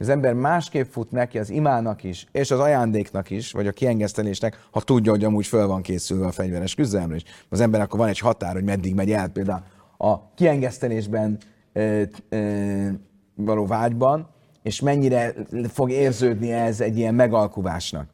[0.00, 4.66] az ember másképp fut neki az imának is, és az ajándéknak is, vagy a kiengesztelésnek,
[4.70, 7.22] ha tudja, hogy amúgy föl van készülve a fegyveres küzdelemre is.
[7.48, 9.62] Az ember akkor van egy határ, hogy meddig megy el, például
[9.98, 11.38] a kiengesztelésben
[11.72, 12.88] ö, ö,
[13.34, 14.28] való vágyban,
[14.62, 15.34] és mennyire
[15.68, 18.08] fog érződni ez egy ilyen megalkuvásnak.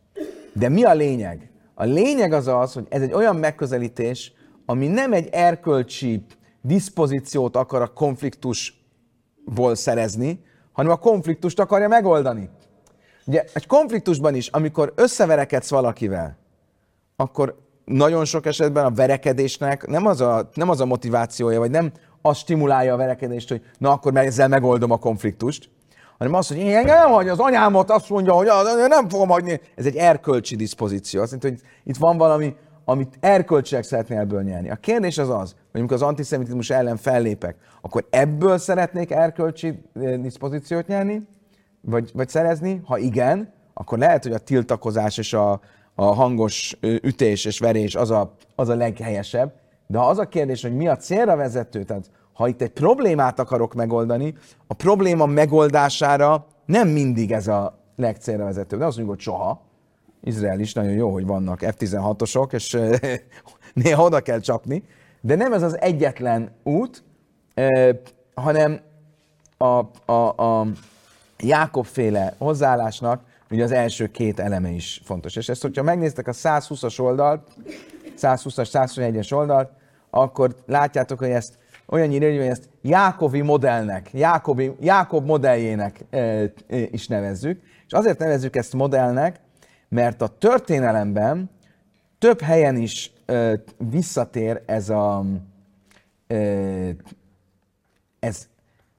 [0.53, 1.51] De mi a lényeg?
[1.75, 4.33] A lényeg az az, hogy ez egy olyan megközelítés,
[4.65, 6.25] ami nem egy erkölcsi
[6.63, 10.45] diszpozíciót akar a konfliktusból szerezni,
[10.77, 12.51] hanem a konfliktust akarja megoldani.
[13.27, 16.37] Ugye egy konfliktusban is, amikor összeverekedsz valakivel,
[17.17, 21.93] akkor nagyon sok esetben a verekedésnek nem az a, nem az a motivációja, vagy nem
[22.23, 25.71] az stimulálja a verekedést, hogy na akkor ezzel megoldom a konfliktust,
[26.19, 28.47] hanem az, hogy én nem hagyja az anyámat, azt mondja, hogy
[28.89, 29.61] nem fogom hagyni.
[29.75, 31.21] Ez egy erkölcsi diszpozíció.
[31.21, 32.55] Azt jelenti, hogy itt van valami,
[32.89, 34.71] amit erkölcsileg szeretnél ebből nyerni.
[34.71, 40.17] A kérdés az az, hogy amikor az antiszemitizmus ellen fellépek, akkor ebből szeretnék erkölcsi eh,
[40.17, 41.27] diszpozíciót nyerni,
[41.81, 42.81] vagy, vagy szerezni?
[42.85, 45.61] Ha igen, akkor lehet, hogy a tiltakozás és a,
[45.95, 49.53] a hangos ütés és verés az a, az a leghelyesebb,
[49.87, 53.39] de ha az a kérdés, hogy mi a célra vezető, tehát ha itt egy problémát
[53.39, 54.35] akarok megoldani,
[54.67, 58.77] a probléma megoldására nem mindig ez a legcélra vezető.
[58.77, 59.66] De azt mondjuk, hogy soha.
[60.23, 62.79] Izrael is nagyon jó, hogy vannak F-16-osok, és
[63.85, 64.83] néha oda kell csapni.
[65.21, 67.05] De nem ez az egyetlen út,
[68.35, 68.81] hanem
[69.57, 69.81] a,
[70.13, 70.67] a, a
[71.39, 75.37] Jákob féle hozzáállásnak ugye az első két eleme is fontos.
[75.37, 77.49] És ezt, hogyha megnéztek a 120-as oldalt,
[78.19, 79.71] 120-as, 121-es oldalt,
[80.11, 86.53] akkor látjátok, hogy ezt olyan írja, hogy ezt Jákobi modellnek, Jákobi, Jákob modelljének e, e,
[86.69, 87.61] is nevezzük.
[87.87, 89.41] És azért nevezzük ezt modellnek,
[89.89, 91.51] mert a történelemben
[92.19, 93.55] több helyen is ö,
[93.91, 95.25] visszatér ez a
[96.27, 96.91] ö,
[98.19, 98.49] ez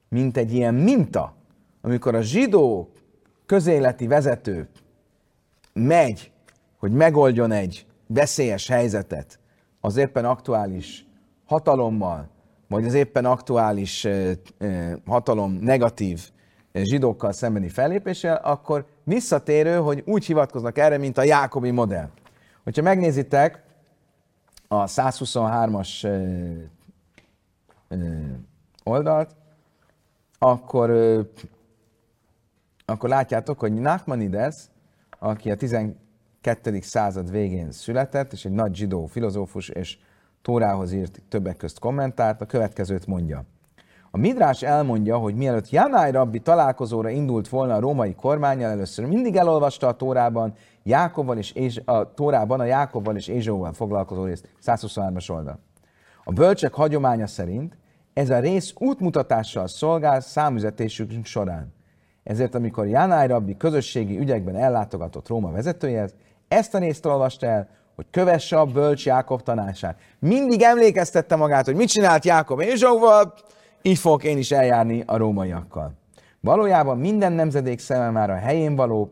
[0.09, 1.35] mint egy ilyen minta,
[1.81, 2.91] amikor a zsidó
[3.45, 4.69] közéleti vezető
[5.73, 6.31] megy,
[6.77, 9.39] hogy megoldjon egy veszélyes helyzetet
[9.79, 11.05] az éppen aktuális
[11.45, 12.29] hatalommal,
[12.67, 14.07] vagy az éppen aktuális
[15.05, 16.29] hatalom negatív
[16.83, 22.09] zsidókkal szembeni fellépéssel, akkor visszatérő, hogy úgy hivatkoznak erre, mint a Jákobi modell.
[22.63, 23.63] Hogyha megnézitek
[24.67, 26.07] a 123-as
[28.83, 29.35] oldalt,
[30.39, 30.89] akkor,
[32.85, 34.55] akkor látjátok, hogy Nachmanides,
[35.19, 36.79] aki a 12.
[36.81, 39.97] század végén született, és egy nagy zsidó filozófus, és
[40.41, 43.45] Tórához írt többek közt kommentárt, a következőt mondja.
[44.17, 49.35] A Midrás elmondja, hogy mielőtt Janai rabbi találkozóra indult volna a római kormányjal, először mindig
[49.35, 50.53] elolvasta a Tórában,
[50.83, 55.59] Jákobban és Ézs- a Tórában a Jákobban és Ézsóval foglalkozó részt, 123-as oldal.
[56.23, 57.77] A bölcsek hagyománya szerint
[58.13, 61.73] ez a rész útmutatással szolgál számüzetésük során.
[62.23, 66.13] Ezért, amikor Jánáj rabbi közösségi ügyekben ellátogatott Róma vezetőjehez,
[66.47, 69.99] ezt a részt olvasta el, hogy kövesse a bölcs Jákob tanácsát.
[70.19, 73.33] Mindig emlékeztette magát, hogy mit csinált Jákob Ézsóval,
[73.81, 75.93] így fogok én is eljárni a rómaiakkal.
[76.39, 79.11] Valójában minden nemzedék szeme már a helyén való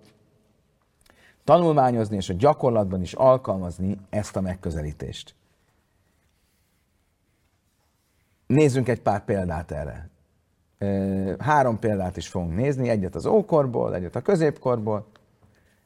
[1.44, 5.36] tanulmányozni és a gyakorlatban is alkalmazni ezt a megközelítést.
[8.48, 10.10] Nézzünk egy pár példát erre.
[11.40, 15.06] Három példát is fogunk nézni, egyet az ókorból, egyet a középkorból,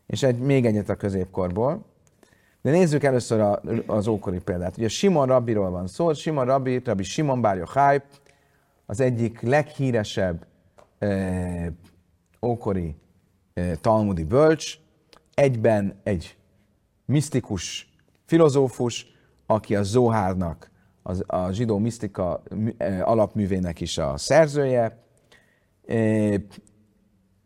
[0.07, 1.85] és egy, még egyet a középkorból.
[2.61, 4.77] De nézzük először a, az ókori példát.
[4.77, 8.01] Ugye Simon Rabbiról van szó, Simon Rabbi, Rabbi Simon Bar Yochai,
[8.89, 10.45] az egyik leghíresebb
[10.97, 11.67] eh,
[12.41, 12.95] ókori
[13.53, 14.79] eh, talmudi bölcs,
[15.33, 16.37] egyben egy
[17.05, 17.93] misztikus
[18.25, 19.07] filozófus,
[19.45, 20.71] aki a Zohárnak,
[21.03, 22.43] az, a zsidó misztika
[22.77, 25.03] eh, alapművének is a szerzője,
[25.87, 26.35] eh,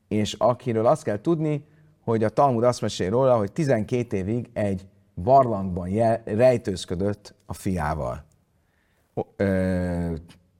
[0.08, 1.66] és akiről azt kell tudni,
[2.04, 8.26] hogy a Talmud azt mesél róla, hogy 12 évig egy barlangban jel, rejtőzködött a fiával.
[9.36, 10.14] Ö,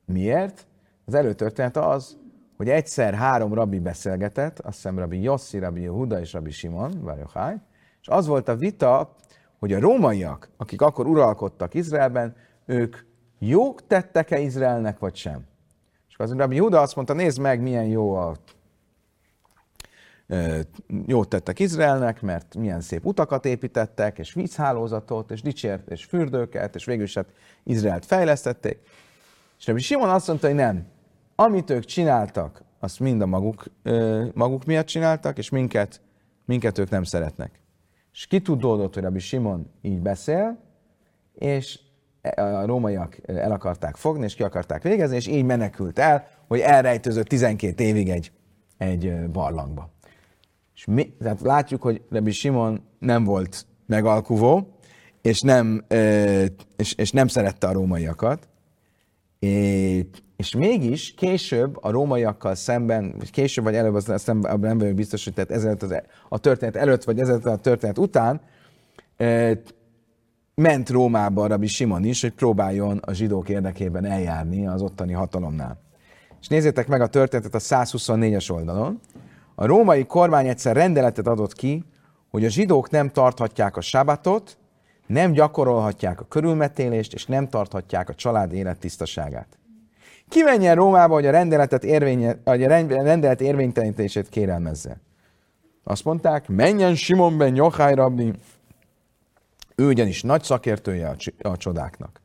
[0.06, 0.68] miért?
[1.06, 2.18] Az előtörténet az,
[2.58, 7.56] hogy egyszer három rabbi beszélgetett, azt hiszem rabbi Yossi, rabbi Yehuda és rabbi Simon, Várjohály,
[8.02, 9.16] és az volt a vita,
[9.60, 12.36] hogy a rómaiak, akik akkor uralkodtak Izraelben,
[12.66, 12.98] ők
[13.40, 15.46] jók tettek-e Izraelnek, vagy sem.
[16.10, 18.36] És az rabbi Yehuda azt mondta, nézd meg, milyen jó a
[21.06, 26.86] jót tettek Izraelnek, mert milyen szép utakat építettek, és vízhálózatot, és dicsért, és fürdőket, és
[26.86, 27.28] végül is hát
[27.64, 28.80] Izraelt fejlesztették.
[29.64, 30.86] És Rabbi Simon azt mondta, hogy nem.
[31.36, 33.66] Amit ők csináltak, azt mind a maguk,
[34.34, 36.02] maguk miatt csináltak, és minket,
[36.46, 37.60] minket ők nem szeretnek.
[38.14, 40.60] És kitudódott, hogy Rabbi Simon így beszél,
[41.34, 41.80] és
[42.36, 47.28] a rómaiak el akarták fogni, és ki akarták végezni, és így menekült el, hogy elrejtőzött
[47.28, 48.32] 12 évig egy,
[48.78, 49.90] egy barlangba.
[50.76, 54.78] És mi, tehát látjuk, hogy Rabbi Simon nem volt megalkuvó,
[55.22, 55.86] és nem,
[56.78, 58.48] és, és nem szerette a rómaiakat,
[60.38, 64.96] és mégis később a rómaiakkal szemben, vagy később vagy előbb, az szemben, abban nem vagyok
[64.96, 68.42] biztos, hogy tehát ezelőtt az, e, a történet előtt, vagy ezelőtt a történet után,
[70.56, 75.82] ment Rómába Rabbi Simon is, hogy próbáljon a zsidók érdekében eljárni az ottani hatalomnál.
[76.42, 79.00] És nézzétek meg a történetet a 124-es oldalon.
[79.56, 81.84] A római kormány egyszer rendeletet adott ki,
[82.30, 84.58] hogy a zsidók nem tarthatják a sabatot,
[85.08, 89.58] nem gyakorolhatják a körülmetélést, és nem tarthatják a család élet tisztaságát.
[90.30, 94.98] Ki menjen Rómába, hogy a, rendeletet érvénye, hogy a rendelet érvénytelenítését kérelmezze?
[95.84, 98.34] Azt mondták, menjen Simon ben Jochai rabbi,
[99.76, 102.22] ő ugyanis nagy szakértője a, a csodáknak.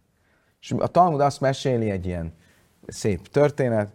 [0.60, 2.32] És a Talmud azt meséli egy ilyen
[2.86, 3.92] szép történet,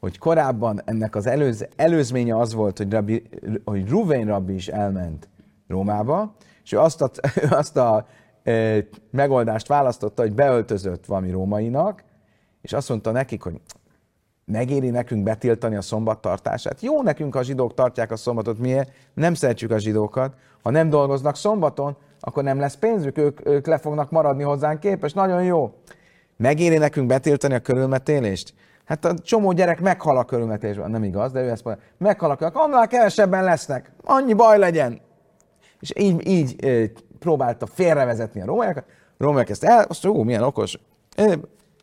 [0.00, 3.22] hogy korábban ennek az előz, előzménye az volt, hogy, rabbi,
[3.64, 5.28] hogy Ruvén rabbi is elment
[5.68, 7.10] Rómába, és ő azt a,
[7.60, 8.06] azt a
[9.10, 12.04] megoldást választotta, hogy beöltözött valami rómainak,
[12.62, 13.60] és azt mondta nekik, hogy
[14.44, 16.80] megéri nekünk betiltani a szombat tartását.
[16.80, 18.90] Jó nekünk, ha a zsidók tartják a szombatot, miért?
[19.14, 20.34] Nem szeretjük a zsidókat.
[20.62, 25.12] Ha nem dolgoznak szombaton, akkor nem lesz pénzük, ők, ők le fognak maradni hozzánk képes.
[25.12, 25.74] Nagyon jó.
[26.36, 28.54] Megéri nekünk betiltani a körülmetélést?
[28.84, 32.50] Hát a csomó gyerek meghal a körülmetésben, nem igaz, de ő ezt mondja, meghal a
[32.52, 35.00] annál kevesebben lesznek, annyi baj legyen.
[35.80, 36.56] És így, így
[37.24, 38.84] próbálta félrevezetni a rómaiakat,
[39.18, 40.78] a rómaiak ezt el, azt jó, milyen okos,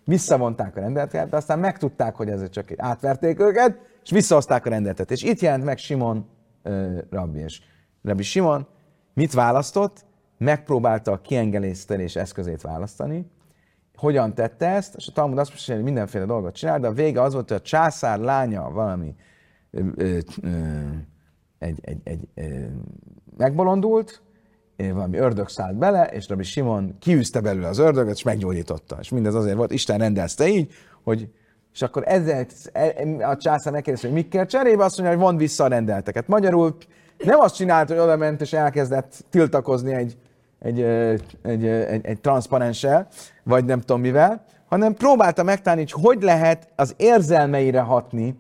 [0.04, 5.12] visszavonták a rendeletet, de aztán megtudták, hogy ez csak átverték őket, és visszahozták a rendeletet.
[5.12, 6.26] És itt jelent meg Simon
[6.64, 7.40] ö, rabbi.
[7.40, 7.62] És
[8.04, 8.68] rabbi Simon
[9.14, 10.06] mit választott?
[10.38, 13.32] Megpróbálta a kiengelésztelés eszközét választani.
[13.96, 14.96] Hogyan tette ezt?
[14.96, 17.58] És a Talmud azt mondja, hogy mindenféle dolgot csinál, de a vége az volt, hogy
[17.58, 19.16] a császár lánya valami
[19.72, 20.50] ö, ö, ö,
[21.60, 22.70] egy, egy, egy, egy
[23.38, 24.22] megbolondult,
[24.90, 28.98] valami ördög szállt bele, és Rabbi Simon kiűzte belőle az ördögöt, és meggyógyította.
[29.00, 30.72] És mindez azért volt, Isten rendelzte így,
[31.04, 31.30] hogy
[31.74, 32.46] és akkor ezzel
[33.20, 36.28] a császár megkérdezte, hogy mit kell cserébe, azt mondja, hogy von vissza a rendelteket.
[36.28, 36.76] Magyarul
[37.18, 40.18] nem azt csinált, hogy oda ment és elkezdett tiltakozni egy,
[40.60, 40.82] egy,
[41.42, 43.08] egy, egy, egy transzparenssel,
[43.44, 48.36] vagy nem tudom mivel, hanem próbálta megtalálni, hogy hogy lehet az érzelmeire hatni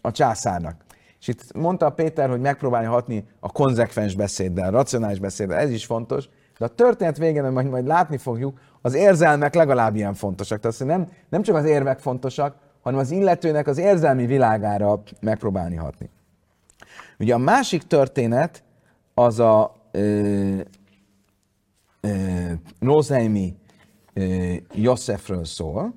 [0.00, 0.84] a császárnak.
[1.20, 5.86] És itt mondta Péter, hogy megpróbálja hatni a konzekvens beszéddel, a racionális beszéddel, ez is
[5.86, 10.60] fontos, de a történet végén, majd, majd látni fogjuk, az érzelmek legalább ilyen fontosak.
[10.60, 16.10] Tehát nem, nem csak az érvek fontosak, hanem az illetőnek az érzelmi világára megpróbálni hatni.
[17.18, 18.62] Ugye a másik történet
[19.14, 20.60] az a ö,
[22.00, 22.08] ö,
[22.80, 23.56] Rózheimi
[24.72, 25.94] Józsefről szól,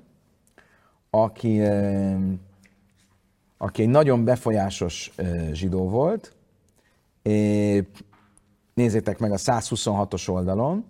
[1.10, 2.14] aki ö,
[3.62, 5.12] aki egy nagyon befolyásos
[5.52, 6.34] zsidó volt.
[8.74, 10.84] Nézzétek meg a 126-os oldalon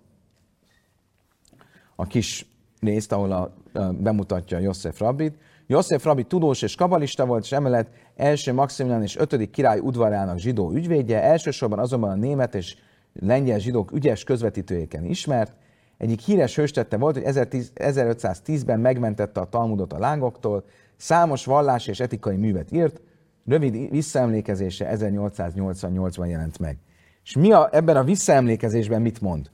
[1.96, 2.46] a kis
[2.80, 5.34] részt, ahol a, a, bemutatja József Rabbit.
[5.66, 10.72] József Rabbi tudós és kabalista volt, és emellett első Maximilian és ötödik király udvarának zsidó
[10.72, 12.76] ügyvédje, elsősorban azonban a német és
[13.12, 15.52] lengyel zsidók ügyes közvetítőjéken ismert.
[15.98, 20.64] Egyik híres hőstette volt, hogy 1510-ben megmentette a Talmudot a lángoktól,
[21.00, 23.00] Számos vallás és etikai művet írt,
[23.46, 26.78] rövid visszaemlékezése 1888-ban jelent meg.
[27.24, 29.50] És mi a, ebben a visszaemlékezésben mit mond?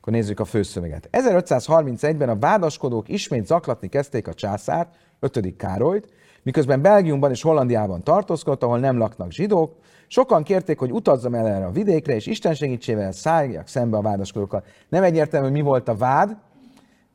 [0.00, 1.08] Akkor nézzük a főszöveget.
[1.12, 5.56] 1531-ben a vádaskodók ismét zaklatni kezdték a császárt, 5.
[5.56, 6.08] Károlyt,
[6.42, 9.76] miközben Belgiumban és Hollandiában tartózkodott, ahol nem laknak zsidók.
[10.06, 14.64] Sokan kérték, hogy utazzam el erre a vidékre, és Isten segítségével szálljak szembe a vádaskodókkal.
[14.88, 16.36] Nem egyértelmű, hogy mi volt a vád,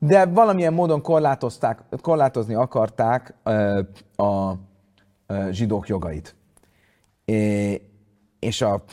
[0.06, 3.34] de valamilyen módon korlátozták, korlátozni akarták
[4.15, 4.52] a,
[5.50, 6.36] zsidók jogait.
[8.39, 8.84] És a,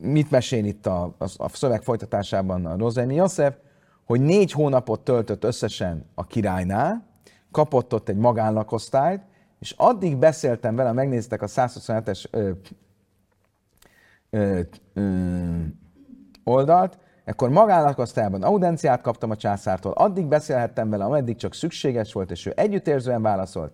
[0.00, 3.54] mit mesél itt a, a, a szöveg folytatásában a Rozemi József,
[4.04, 7.06] hogy négy hónapot töltött összesen a királynál,
[7.50, 9.22] kapott ott egy magánlakosztályt,
[9.60, 12.50] és addig beszéltem vele, megnéztek a 127-es ö,
[14.30, 14.60] ö,
[14.94, 15.02] ö,
[16.44, 22.46] oldalt, akkor magánlakosztályban audenciát kaptam a császártól, addig beszélhettem vele, ameddig csak szükséges volt, és
[22.46, 23.72] ő együttérzően válaszolt.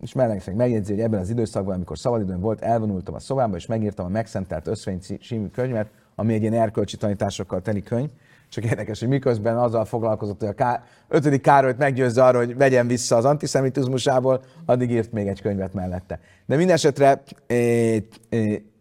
[0.00, 4.06] És mellegszik megjegyzi, hogy ebben az időszakban, amikor szabadidőm volt, elvonultam a szobába, és megírtam
[4.06, 8.08] a Megszentelt Összvény című könyvet, ami egy ilyen erkölcsi tanításokkal teli könyv.
[8.48, 11.40] Csak érdekes, hogy miközben azzal foglalkozott, hogy a Ká- 5.
[11.40, 16.20] Károlyt meggyőzze arra, hogy vegyen vissza az antiszemitizmusából, addig írt még egy könyvet mellette.
[16.46, 18.00] De minden esetre, e, e,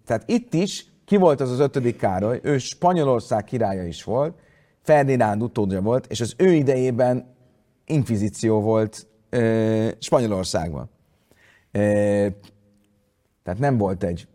[0.06, 2.39] tehát itt is ki volt az az ötödik Károly?
[2.43, 4.39] Ő Spanyolország királya is volt,
[4.82, 7.34] Ferdinánd utódja volt, és az ő idejében
[7.86, 10.89] inkvizíció volt ö, Spanyolországban.
[11.71, 11.80] Ö,
[13.43, 14.28] tehát nem volt egy,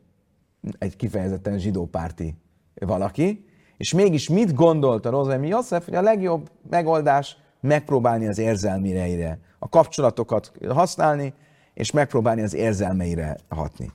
[0.79, 2.35] egy kifejezetten zsidópárti
[2.75, 9.39] valaki, és mégis mit gondolt a Rozemi József, hogy a legjobb megoldás megpróbálni az érzelmire,
[9.59, 11.35] a kapcsolatokat használni,
[11.75, 13.93] és megpróbálni az érzelmeire hatni.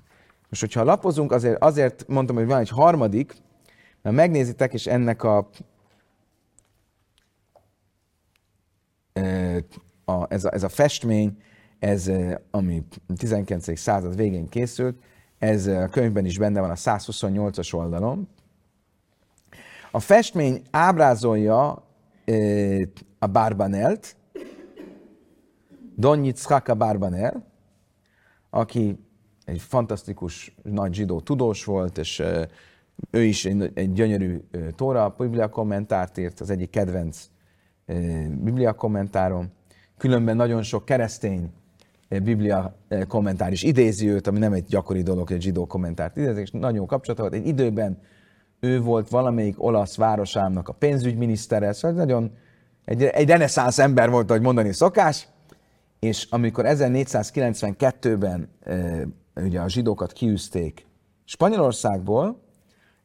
[0.51, 3.33] Most, hogyha lapozunk, azért, azért mondtam, hogy van egy harmadik,
[4.01, 5.49] mert megnézitek, és ennek a,
[10.05, 11.37] a, ez, a, ez a festmény,
[11.79, 12.11] ez,
[12.49, 12.83] ami
[13.17, 13.79] 19.
[13.79, 15.03] század végén készült,
[15.39, 18.27] ez a könyvben is benne van a 128-as oldalon.
[19.91, 21.87] A festmény ábrázolja
[23.19, 24.15] a Barbanelt,
[25.95, 27.45] Don Yitzhak Barbanel,
[28.49, 28.99] aki
[29.51, 32.23] egy fantasztikus nagy zsidó tudós volt, és
[33.11, 34.41] ő is egy, egy gyönyörű
[34.75, 37.29] Tóra Biblia kommentárt írt, az egyik kedvenc
[38.29, 39.51] Biblia kommentárom.
[39.97, 41.51] Különben nagyon sok keresztény
[42.07, 42.75] Biblia
[43.07, 46.51] kommentár is idézi őt, ami nem egy gyakori dolog, hogy egy zsidó kommentárt idézik, és
[46.51, 47.33] nagyon kapcsolata volt.
[47.33, 47.97] Egy időben
[48.59, 52.31] ő volt valamelyik olasz városának a pénzügyminisztere, szóval nagyon
[52.85, 55.27] egy, egy reneszánsz ember volt, ahogy mondani szokás,
[55.99, 58.49] és amikor 1492-ben
[59.41, 60.85] ugye a zsidókat kiűzték
[61.25, 62.39] Spanyolországból,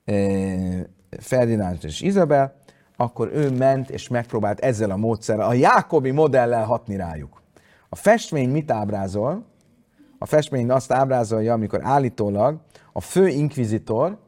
[0.05, 2.55] eh, Ferdinánd és Izabel,
[2.97, 7.43] akkor ő ment és megpróbált ezzel a módszerrel, a Jákobi modellel hatni rájuk.
[7.89, 9.45] A festmény mit ábrázol?
[10.19, 12.61] A festmény azt ábrázolja, amikor állítólag
[12.93, 14.19] a fő inkvizitor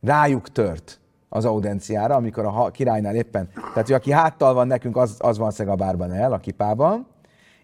[0.00, 5.38] rájuk tört az audenciára, amikor a királynál éppen, tehát aki háttal van nekünk, az, az
[5.38, 7.06] van Szegabárban el, a kipában,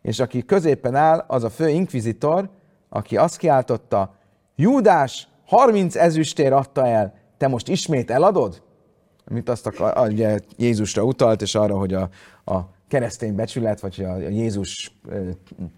[0.03, 2.49] és aki középen áll, az a fő inkvizitor,
[2.93, 4.15] aki azt kiáltotta,
[4.57, 8.63] Júdás 30 ezüstér adta el, te most ismét eladod?
[9.25, 12.09] Amit azt a, ugye Jézusra utalt, és arra, hogy a,
[12.45, 14.99] a keresztény becsület, vagy a, a Jézus,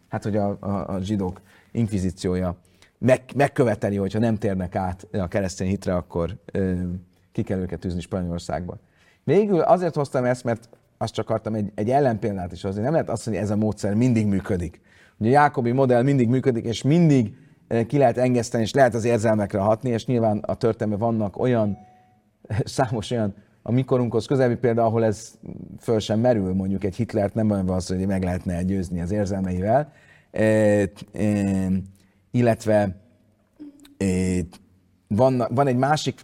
[0.08, 1.40] hát hogy a, a, a zsidók
[1.72, 2.56] inkvizíciója
[2.98, 6.72] meg, megköveteli, hogyha nem térnek át a keresztény hitre, akkor ö,
[7.32, 8.78] ki kell őket űzni Spanyolországba.
[9.24, 12.82] Végül azért hoztam ezt, mert azt csak akartam egy, egy ellenpéldát is hozni.
[12.82, 14.80] Nem lehet azt hogy ez a módszer mindig működik.
[15.18, 17.34] Ugye a Jákobi modell mindig működik, és mindig
[17.86, 21.78] ki lehet engeszteni, és lehet az érzelmekre hatni, és nyilván a történetben vannak olyan,
[22.64, 23.34] számos olyan
[23.66, 25.38] a mikorunkhoz közeli példa, ahol ez
[25.80, 29.92] föl sem merül, mondjuk egy Hitlert nem olyan az, hogy meg lehetne győzni az érzelmeivel,
[30.30, 30.88] e, e,
[32.30, 32.96] illetve
[33.98, 34.06] e,
[35.08, 36.20] van, van egy másik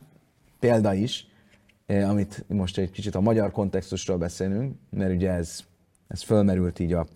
[0.59, 1.27] példa is,
[1.87, 5.61] e, amit most egy kicsit a magyar kontextusról beszélünk, mert ugye ez,
[6.09, 7.07] ez fölmerült így a,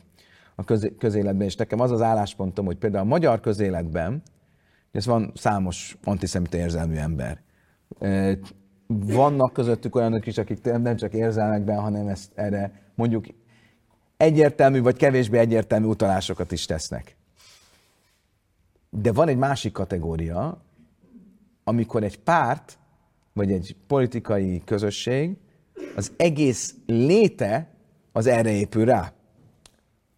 [0.54, 4.22] a köz, közéletben, és nekem az az álláspontom, hogy például a magyar közéletben,
[4.92, 7.42] ez van számos antiszemita érzelmű ember.
[8.86, 13.26] Vannak közöttük olyanok is, akik nem csak érzelmekben, hanem ezt erre mondjuk
[14.16, 17.16] egyértelmű vagy kevésbé egyértelmű utalásokat is tesznek.
[18.90, 20.62] De van egy másik kategória,
[21.64, 22.78] amikor egy párt,
[23.32, 25.36] vagy egy politikai közösség,
[25.96, 27.68] az egész léte
[28.12, 29.12] az erre épül rá.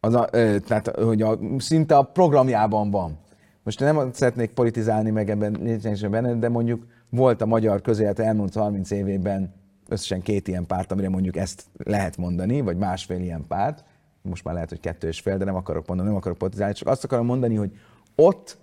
[0.07, 0.25] Az a,
[0.67, 3.19] tehát, hogy a, szinte a programjában van.
[3.63, 9.55] Most nem szeretnék politizálni meg ebben, de mondjuk volt a magyar közélet elmúlt 30 évében
[9.89, 13.85] összesen két ilyen párt, amire mondjuk ezt lehet mondani, vagy másfél ilyen párt,
[14.23, 16.89] most már lehet, hogy kettő és fél, de nem akarok mondani, nem akarok politizálni, csak
[16.89, 17.71] azt akarom mondani, hogy
[18.15, 18.59] ott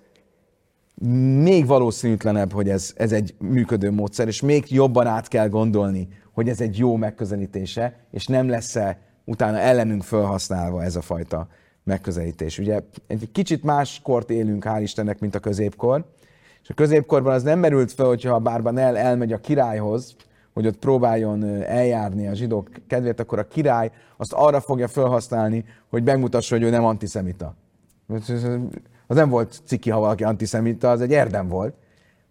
[1.42, 6.50] még valószínűtlenebb, hogy ez, ez egy működő módszer, és még jobban át kell gondolni, hogy
[6.50, 11.48] ez egy jó megközelítése, és nem lesz-e utána ellenünk felhasználva ez a fajta
[11.84, 12.60] megközelítés.
[12.60, 16.06] Ugye egy kicsit más kort élünk, hál' Istennek, mint a középkor,
[16.64, 20.16] és a középkorban az nem merült fel, hogyha bárban el elmegy a királyhoz,
[20.54, 26.04] hogy ott próbáljon eljárni a zsidók kedvéért, akkor a király azt arra fogja felhasználni, hogy
[26.04, 27.56] megmutassa, hogy ő nem antiszemita.
[29.08, 31.76] Az nem volt ciki, ha valaki antiszemita, az egy érdem volt.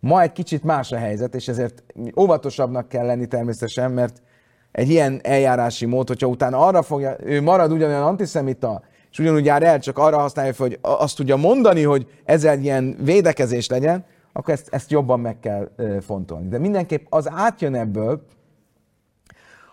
[0.01, 1.82] Ma egy kicsit más a helyzet, és ezért
[2.16, 4.22] óvatosabbnak kell lenni természetesen, mert
[4.73, 9.62] egy ilyen eljárási mód, hogyha utána arra fogja, ő marad ugyanolyan antiszemita, és ugyanúgy jár
[9.62, 14.55] el, csak arra használja hogy azt tudja mondani, hogy ez egy ilyen védekezés legyen, akkor
[14.55, 15.70] ezt, ezt jobban meg kell
[16.01, 16.49] fontolni.
[16.49, 18.27] De mindenképp az átjön ebből,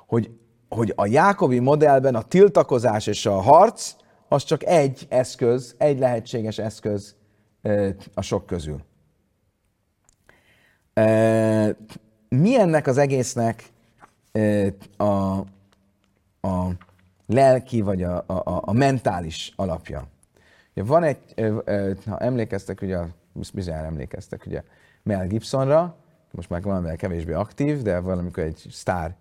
[0.08, 0.32] hogy,
[0.70, 3.94] hogy a Jákobi modellben a tiltakozás és a harc
[4.28, 7.16] az csak egy eszköz, egy lehetséges eszköz
[8.14, 8.82] a sok közül.
[12.30, 13.64] Mi ennek az egésznek
[14.98, 15.38] a,
[16.42, 16.70] a
[17.26, 20.08] lelki vagy a, a, a mentális alapja?
[20.74, 21.20] Van egy,
[22.06, 22.98] ha emlékeztek, ugye
[23.54, 24.64] bizonyára emlékeztek ugye
[25.04, 25.96] Mel Gibsonra,
[26.32, 29.16] most már valamivel kevésbé aktív, de valamikor egy sztár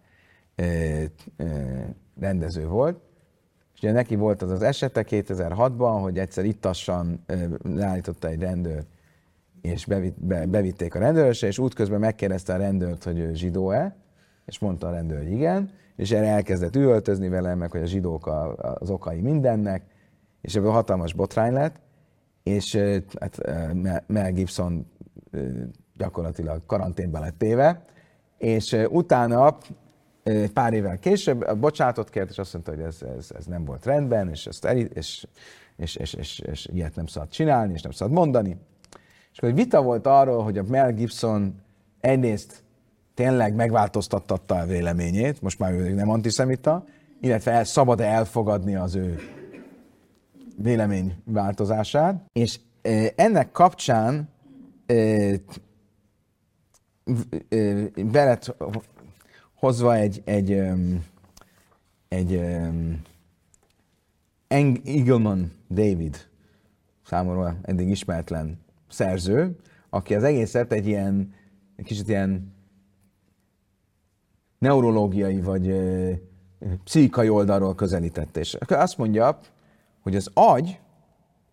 [2.20, 3.00] rendező volt.
[3.74, 7.24] És ugye neki volt az az esete 2006-ban, hogy egyszer ittassan
[7.62, 8.84] leállította egy rendőr,
[9.62, 13.96] és bevitt, be, bevitték a rendőrösre, és útközben megkérdezte a rendőrt, hogy ő zsidó-e,
[14.48, 18.26] és mondta a rendőr, hogy igen, és erre elkezdett üvöltözni vele, meg hogy a zsidók
[18.26, 19.82] a, az okai mindennek,
[20.40, 21.80] és ebből hatalmas botrány lett,
[22.42, 22.76] és
[23.20, 23.38] hát
[24.06, 24.90] Mel Gibson
[25.96, 27.84] gyakorlatilag karanténba lett téve,
[28.38, 29.58] és utána
[30.52, 34.28] pár évvel később bocsátot kért, és azt mondta, hogy ez, ez, ez nem volt rendben,
[34.28, 35.26] és, ezt el, és,
[35.76, 38.56] és, és, és, és ilyet nem szabad csinálni, és nem szabad mondani.
[39.32, 41.60] És akkor egy vita volt arról, hogy a Mel Gibson
[42.00, 42.62] egyrészt
[43.18, 46.84] tényleg megváltoztatta a véleményét, most már ő nem antiszemita,
[47.20, 49.18] illetve el, szabad-e elfogadni az ő
[50.56, 52.60] vélemény változását, és
[53.16, 54.28] ennek kapcsán
[54.86, 55.40] be
[58.24, 58.56] lett
[59.54, 60.50] hozva egy, egy,
[62.08, 62.34] egy,
[64.48, 66.28] egy Eagleman David,
[67.06, 68.58] számomra eddig ismeretlen
[68.88, 69.56] szerző,
[69.90, 71.34] aki az egészet egy ilyen,
[71.76, 72.56] egy kicsit ilyen
[74.58, 75.74] neurológiai vagy
[76.84, 78.40] pszichai oldalról közelítette.
[78.40, 79.38] És azt mondja,
[80.00, 80.80] hogy az agy,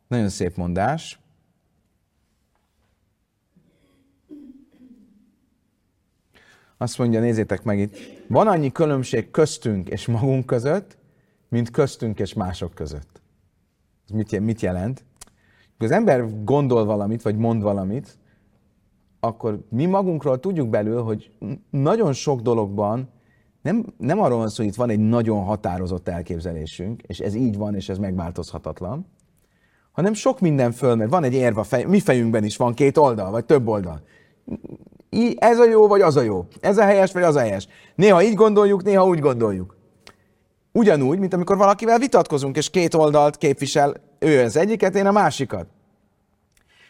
[0.07, 1.19] nagyon szép mondás,
[6.77, 7.97] azt mondja, nézzétek meg itt,
[8.27, 10.97] van annyi különbség köztünk és magunk között,
[11.49, 13.21] mint köztünk és mások között.
[14.07, 15.03] Ez mit, mit jelent?
[15.77, 18.17] Az ember gondol valamit, vagy mond valamit,
[19.25, 21.31] akkor mi magunkról tudjuk belül, hogy
[21.69, 23.09] nagyon sok dologban
[23.61, 27.57] nem, nem arról van szó, hogy itt van egy nagyon határozott elképzelésünk, és ez így
[27.57, 29.07] van, és ez megváltozhatatlan,
[29.91, 31.09] hanem sok minden fölmer.
[31.09, 34.01] Van egy érva fej, mi fejünkben is van két oldal, vagy több oldal.
[35.35, 36.45] Ez a jó, vagy az a jó.
[36.59, 37.67] Ez a helyes, vagy az a helyes.
[37.95, 39.77] Néha így gondoljuk, néha úgy gondoljuk.
[40.71, 45.67] Ugyanúgy, mint amikor valakivel vitatkozunk, és két oldalt képvisel, ő az egyiket, én a másikat.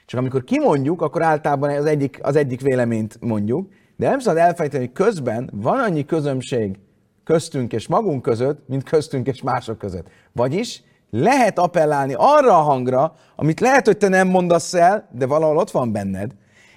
[0.06, 4.86] Csak amikor kimondjuk, akkor általában az egyik, az egyik véleményt mondjuk, de nem szabad elfejteni,
[4.86, 6.80] hogy közben van annyi közömség
[7.24, 10.08] köztünk és magunk között, mint köztünk és mások között.
[10.32, 15.58] Vagyis lehet appellálni arra a hangra, amit lehet, hogy te nem mondasz el, de valahol
[15.58, 16.32] ott van benned,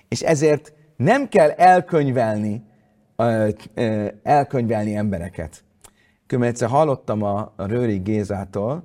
[0.09, 2.62] és ezért nem kell elkönyvelni,
[4.22, 5.64] elkönyvelni embereket.
[6.26, 8.85] Különben egyszer hallottam a, a Rőri Gézától,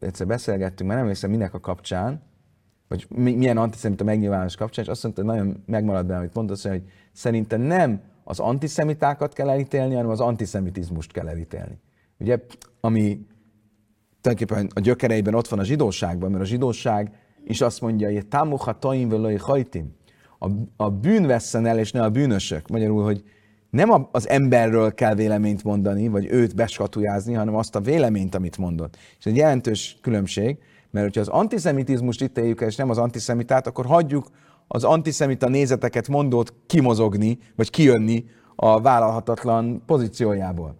[0.00, 2.22] egyszer beszélgettünk, már nem hiszem minek a kapcsán,
[2.88, 6.82] vagy milyen antiszemita megnyilvánulás kapcsán, és azt mondta, hogy nagyon megmaradt benne, amit mondott, hogy
[7.12, 11.78] szerintem nem az antiszemitákat kell elítélni, hanem az antiszemitizmust kell elítélni.
[12.18, 12.38] Ugye,
[12.80, 13.26] ami
[14.20, 17.12] tulajdonképpen a gyökereiben ott van a zsidóságban, mert a zsidóság
[17.44, 19.96] is azt mondja, hogy támuha taim velői hajtim.
[20.38, 22.68] A, a bűn vesszen el, és ne a bűnösök.
[22.68, 23.24] Magyarul, hogy
[23.70, 28.96] nem az emberről kell véleményt mondani, vagy őt beskatujázni, hanem azt a véleményt, amit mondott.
[29.18, 30.58] És egy jelentős különbség,
[30.90, 34.26] mert hogyha az antiszemitizmust itt éljük és nem az antiszemitát, akkor hagyjuk
[34.68, 38.24] az antiszemita nézeteket mondót kimozogni, vagy kijönni
[38.56, 40.76] a vállalhatatlan pozíciójából.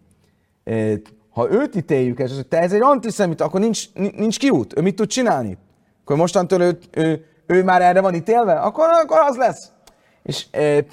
[1.30, 4.78] Ha őt ítéljük, és te ez egy antiszemita, akkor nincs, nincs kiút.
[4.78, 5.58] Ő mit tud csinálni?
[6.02, 8.52] Akkor mostantól ő, ő, ő már erre van ítélve?
[8.52, 9.72] Akkor, akkor az lesz.
[10.28, 10.46] És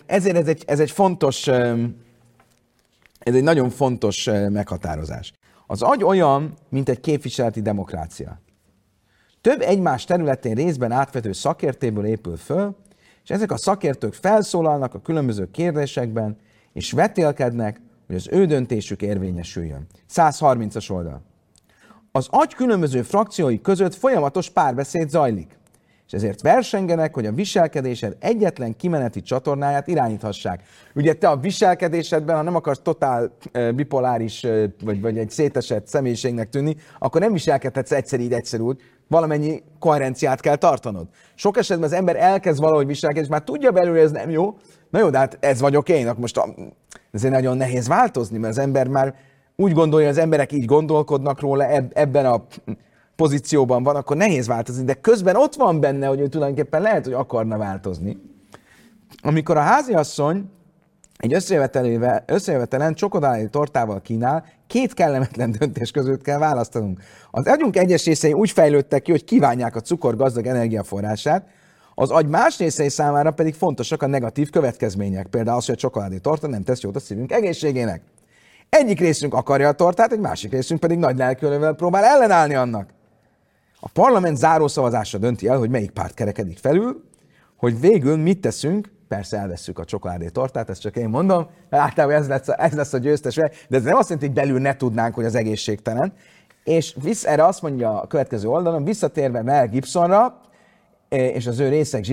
[0.05, 5.33] ezért ez egy, ez egy fontos, ez egy nagyon fontos meghatározás.
[5.67, 8.41] Az agy olyan, mint egy képviseleti demokrácia.
[9.41, 12.75] Több egymás területén részben átvető szakértéből épül föl,
[13.23, 16.37] és ezek a szakértők felszólalnak a különböző kérdésekben,
[16.73, 19.85] és vetélkednek, hogy az ő döntésük érvényesüljön.
[20.13, 21.21] 130-as oldal.
[22.11, 25.57] Az agy különböző frakciói között folyamatos párbeszéd zajlik
[26.07, 30.63] és ezért versengenek, hogy a viselkedésed egyetlen kimeneti csatornáját irányíthassák.
[30.95, 33.31] Ugye te a viselkedésedben, ha nem akarsz totál
[33.75, 34.45] bipoláris,
[34.83, 40.39] vagy, vagy egy szétesett személyiségnek tűnni, akkor nem viselkedhetsz egyszer így, egyszer úgy, valamennyi koherenciát
[40.39, 41.07] kell tartanod.
[41.35, 44.57] Sok esetben az ember elkezd valahogy viselkedni, és már tudja belőle, ez nem jó,
[44.89, 46.55] na jó, de hát ez vagyok én, akkor most a,
[47.11, 49.15] ezért nagyon nehéz változni, mert az ember már
[49.55, 52.45] úgy gondolja, az emberek így gondolkodnak róla ebben a
[53.15, 57.13] pozícióban van, akkor nehéz változni, de közben ott van benne, hogy ő tulajdonképpen lehet, hogy
[57.13, 58.17] akarna változni.
[59.21, 60.49] Amikor a háziasszony
[61.17, 61.33] egy
[62.25, 66.99] összejövetelen csokodáli tortával kínál, két kellemetlen döntés között kell választanunk.
[67.31, 71.47] Az agyunk egyes részei úgy fejlődtek ki, hogy kívánják a cukor gazdag energiaforrását,
[71.95, 75.27] az agy más részei számára pedig fontosak a negatív következmények.
[75.27, 78.01] Például az, hogy a csokoládé torta nem tesz jót a szívünk egészségének.
[78.69, 82.89] Egyik részünk akarja a tortát, egy másik részünk pedig nagy lelkülővel próbál ellenállni annak.
[83.85, 87.03] A parlament zárószavazása dönti el, hogy melyik párt kerekedik felül,
[87.57, 92.15] hogy végül mit teszünk, persze elveszük a csokoládé tortát, ezt csak én mondom, mert általában
[92.15, 94.75] ez lesz, a, ez lesz a győztes, de ez nem azt jelenti, hogy belül ne
[94.75, 96.13] tudnánk, hogy az egészségtelen.
[96.63, 100.41] És visz, erre azt mondja a következő oldalon, visszatérve Mel Gibsonra,
[101.09, 102.03] e, és az ő részek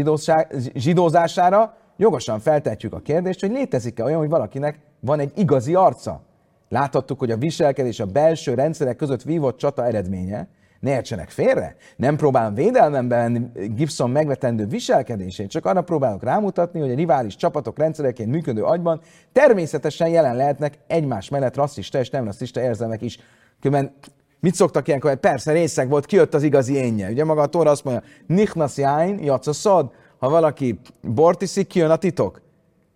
[0.75, 6.23] zsidózására, jogosan feltetjük a kérdést, hogy létezik-e olyan, hogy valakinek van egy igazi arca.
[6.69, 10.49] Láthattuk, hogy a viselkedés a belső rendszerek között vívott csata eredménye,
[10.83, 13.41] ne értsenek félre, nem próbálom védelmembe venni
[13.75, 19.01] Gibson megvetendő viselkedését, csak arra próbálok rámutatni, hogy a rivális csapatok rendszereként működő agyban
[19.33, 23.19] természetesen jelen lehetnek egymás mellett rasszista és nem rasszista érzelmek is.
[23.61, 23.95] Különben
[24.41, 25.17] mit szoktak ilyenkor?
[25.17, 27.11] Persze részeg volt, kijött az igazi énje.
[27.11, 31.97] Ugye maga a Tóra azt mondja, Nichnas jáin, jacaszod, ha valaki bort iszik, kijön a
[31.97, 32.43] titok.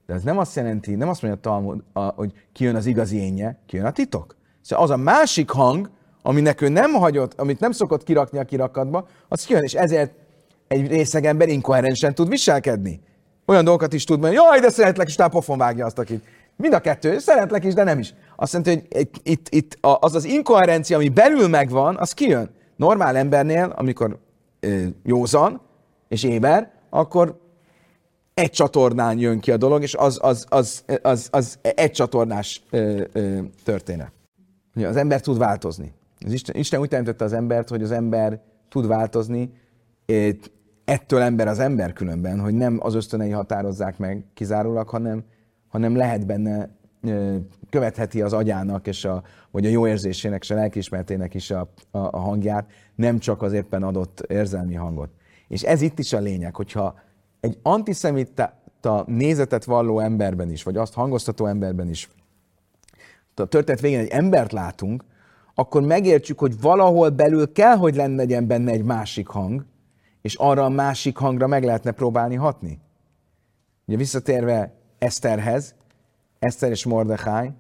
[0.07, 3.59] De ez nem azt jelenti, nem azt mondja a Talmud, hogy kijön az igazi énje,
[3.67, 4.37] kijön a titok.
[4.63, 5.91] Szóval az a másik hang,
[6.27, 10.13] aminek ő nem hagyott, amit nem szokott kirakni a kirakatba, az kijön, és ezért
[10.69, 13.01] egy részeg ember inkoherensen tud viselkedni.
[13.47, 16.25] Olyan dolgokat is tud mondani, jaj, de szeretlek, és tehát pofon vágja azt, akit.
[16.57, 18.15] Mind a kettő, szeretlek is, de nem is.
[18.37, 22.51] Azt mondja, hogy itt, itt az az inkoherencia, ami belül megvan, az kijön.
[22.77, 24.19] Normál embernél, amikor
[25.03, 25.61] józan
[26.09, 27.41] és éber, akkor
[28.35, 32.63] egy csatornán jön ki a dolog, és az, az, az, az, az egy csatornás
[33.65, 34.13] történet.
[34.75, 35.95] Az ember tud változni.
[36.27, 39.53] Az Isten, Isten úgy teremtette az embert, hogy az ember tud változni,
[40.85, 45.25] ettől ember az ember különben, hogy nem az ösztönei határozzák meg kizárólag, hanem,
[45.69, 46.69] hanem lehet benne,
[47.71, 51.61] követheti az agyának, és a, vagy a jó érzésének, és a lelkiismertének is a,
[51.91, 55.11] a, a hangját, nem csak az éppen adott érzelmi hangot.
[55.49, 56.99] És ez itt is a lényeg, hogyha
[57.41, 62.09] egy antiszemita nézetet valló emberben is, vagy azt hangoztató emberben is,
[63.35, 65.05] a történet végén egy embert látunk,
[65.59, 69.65] akkor megértsük, hogy valahol belül kell, hogy legyen benne egy másik hang,
[70.23, 72.81] és arra a másik hangra meg lehetne próbálni hatni.
[73.87, 75.75] Ugye visszatérve Eszterhez,
[76.39, 77.51] Eszter és Mordechai,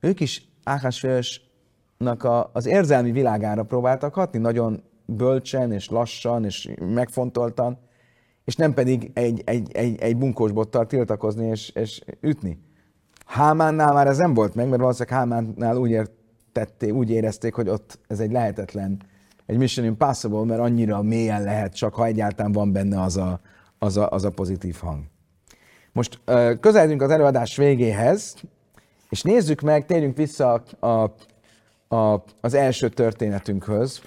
[0.00, 7.78] ők is Áhásvősnak a, az érzelmi világára próbáltak hatni, nagyon bölcsen és lassan és megfontoltan,
[8.44, 12.58] és nem pedig egy, egy, egy, egy bunkósbottal tiltakozni és, és ütni.
[13.26, 16.00] Hámánnál már ez nem volt meg, mert valószínűleg Hámánnál úgy,
[16.56, 19.00] értették, úgy érezték, hogy ott ez egy lehetetlen,
[19.46, 23.40] egy mission impossible, mert annyira mélyen lehet, csak ha egyáltalán van benne az a,
[23.78, 25.04] az a, az a pozitív hang.
[25.92, 26.20] Most
[26.60, 28.36] közeledünk az előadás végéhez,
[29.08, 30.86] és nézzük meg, térjünk vissza a,
[31.96, 34.00] a, az első történetünkhöz,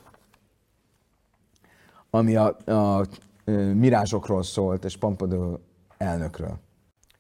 [2.10, 3.06] ami a, a, a
[3.74, 5.58] mirázsokról szólt, és Pompidou
[5.98, 6.60] elnökről.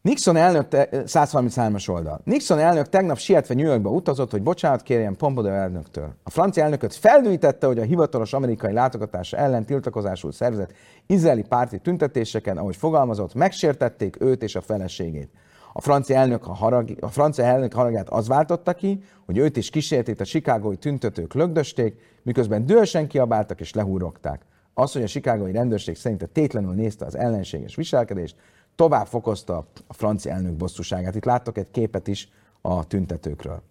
[0.01, 2.21] Nixon elnök, 133-as oldal.
[2.23, 6.13] Nixon elnök tegnap sietve New Yorkba utazott, hogy bocsánat kérjen Pompidou elnöktől.
[6.23, 10.73] A francia elnököt feldűítette, hogy a hivatalos amerikai látogatása ellen tiltakozásul szervezett
[11.05, 15.29] izraeli párti tüntetéseken, ahogy fogalmazott, megsértették őt és a feleségét.
[15.73, 19.69] A francia elnök, a, harag, a francia elnök haragját az váltotta ki, hogy őt is
[19.69, 24.41] kísértét a chicagói tüntetők lögdösték, miközben dühösen kiabáltak és lehúrogták.
[24.73, 28.35] Az, hogy a chicagói rendőrség szerint tétlenül nézte az ellenséges viselkedést,
[28.79, 31.15] tovább fokozta a francia elnök bosszúságát.
[31.15, 32.29] Itt láttok egy képet is
[32.61, 33.61] a tüntetőkről.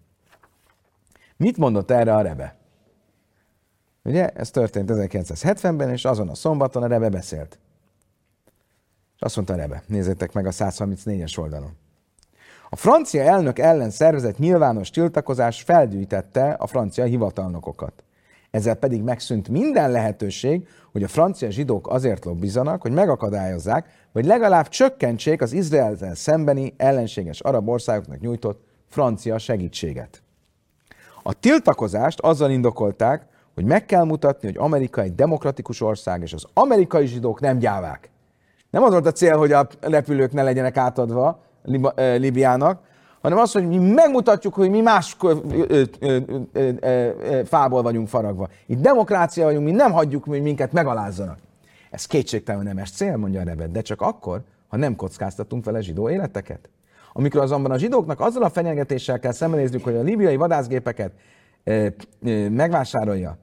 [1.37, 2.55] Mit mondott erre a Rebe?
[4.03, 7.59] Ugye, ez történt 1970-ben, és azon a szombaton a Rebe beszélt.
[9.15, 11.77] És azt mondta a Rebe, nézzétek meg a 134-es oldalon.
[12.69, 18.03] A francia elnök ellen szervezett nyilvános tiltakozás feldűjtette a francia hivatalnokokat.
[18.51, 24.67] Ezzel pedig megszűnt minden lehetőség, hogy a francia zsidók azért lobbizanak, hogy megakadályozzák, vagy legalább
[24.67, 30.21] csökkentsék az Izraelzel szembeni ellenséges arab országoknak nyújtott francia segítséget.
[31.23, 36.45] A tiltakozást azzal indokolták, hogy meg kell mutatni, hogy Amerika egy demokratikus ország, és az
[36.53, 38.09] amerikai zsidók nem gyávák.
[38.69, 41.43] Nem az volt a cél, hogy a repülők ne legyenek átadva
[41.95, 42.81] Libiának,
[43.21, 45.17] hanem az, hogy mi megmutatjuk, hogy mi más
[47.45, 48.49] fából vagyunk faragva.
[48.65, 51.37] Itt demokrácia vagyunk, mi nem hagyjuk, hogy minket megalázzanak.
[51.89, 56.09] Ez kétségtelen nemes cél, mondja a Rebet, de csak akkor, ha nem kockáztatunk vele zsidó
[56.09, 56.69] életeket.
[57.13, 61.11] Amikor azonban a zsidóknak azzal a fenyegetéssel kell szembenéznünk, hogy a libiai vadászgépeket
[62.49, 63.37] megvásárolja,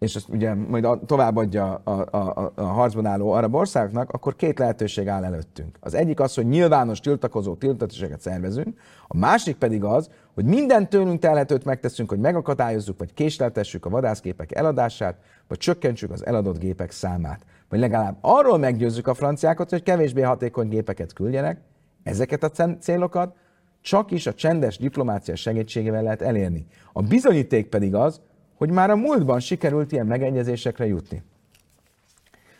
[0.00, 4.58] és ezt ugye majd a, továbbadja a, a, a, harcban álló arab országoknak, akkor két
[4.58, 5.76] lehetőség áll előttünk.
[5.80, 11.20] Az egyik az, hogy nyilvános tiltakozó tiltatáseket szervezünk, a másik pedig az, hogy minden tőlünk
[11.20, 15.16] telhetőt megteszünk, hogy megakadályozzuk, vagy késleltessük a vadászgépek eladását,
[15.48, 17.44] vagy csökkentsük az eladott gépek számát.
[17.68, 21.60] Vagy legalább arról meggyőzzük a franciákat, hogy kevésbé hatékony gépeket küldjenek,
[22.02, 23.34] ezeket a célokat
[23.80, 26.66] csak is a csendes diplomácia segítségével lehet elérni.
[26.92, 28.20] A bizonyíték pedig az,
[28.60, 31.22] hogy már a múltban sikerült ilyen megegyezésekre jutni.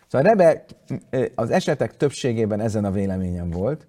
[0.07, 0.65] Szóval Rebe
[1.35, 3.87] az esetek többségében ezen a véleményen volt.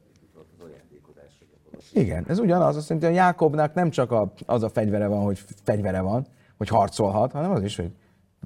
[1.93, 4.14] Igen, ez ugyanaz, azt jelenti, hogy a Jákobnak nem csak
[4.45, 6.26] az a fegyvere van, hogy fegyvere van,
[6.57, 7.91] hogy harcolhat, hanem az is, hogy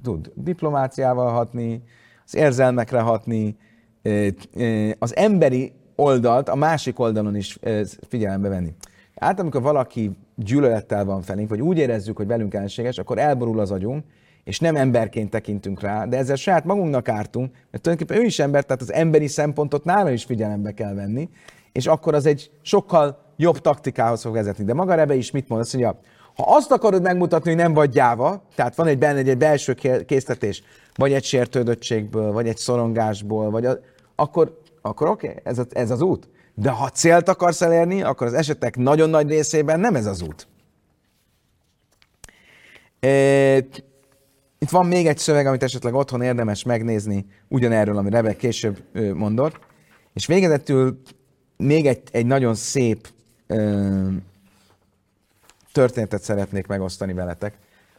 [0.02, 1.82] tud diplomáciával hatni,
[2.24, 3.56] az érzelmekre hatni,
[4.98, 7.58] az emberi oldalt a másik oldalon is
[8.08, 8.74] figyelembe venni.
[9.16, 13.70] Hát amikor valaki gyűlölettel van felénk, vagy úgy érezzük, hogy velünk ellenséges, akkor elborul az
[13.70, 14.04] agyunk,
[14.44, 18.64] és nem emberként tekintünk rá, de ezzel saját magunknak ártunk, mert tulajdonképpen ő is ember,
[18.64, 21.28] tehát az emberi szempontot nála is figyelembe kell venni,
[21.72, 24.64] és akkor az egy sokkal jobb taktikához fog vezetni.
[24.64, 25.60] De maga Rebe is mit mond?
[25.60, 26.00] Azt mondja,
[26.36, 29.74] ha azt akarod megmutatni, hogy nem vagy gyáva, tehát van egy benne egy belső
[30.06, 30.62] késztetés,
[30.94, 33.78] vagy egy sértődöttségből, vagy egy szorongásból, vagy a,
[34.14, 36.28] akkor, akkor oké, okay, ez, ez az út.
[36.58, 40.46] De ha célt akarsz elérni, akkor az esetek nagyon nagy részében nem ez az út.
[44.58, 48.82] Itt van még egy szöveg, amit esetleg otthon érdemes megnézni, ugyanerről, ami Rebek később
[49.14, 49.58] mondott.
[50.14, 51.00] És végezetül
[51.56, 53.08] még egy, egy nagyon szép
[55.72, 57.54] történetet szeretnék megosztani veletek.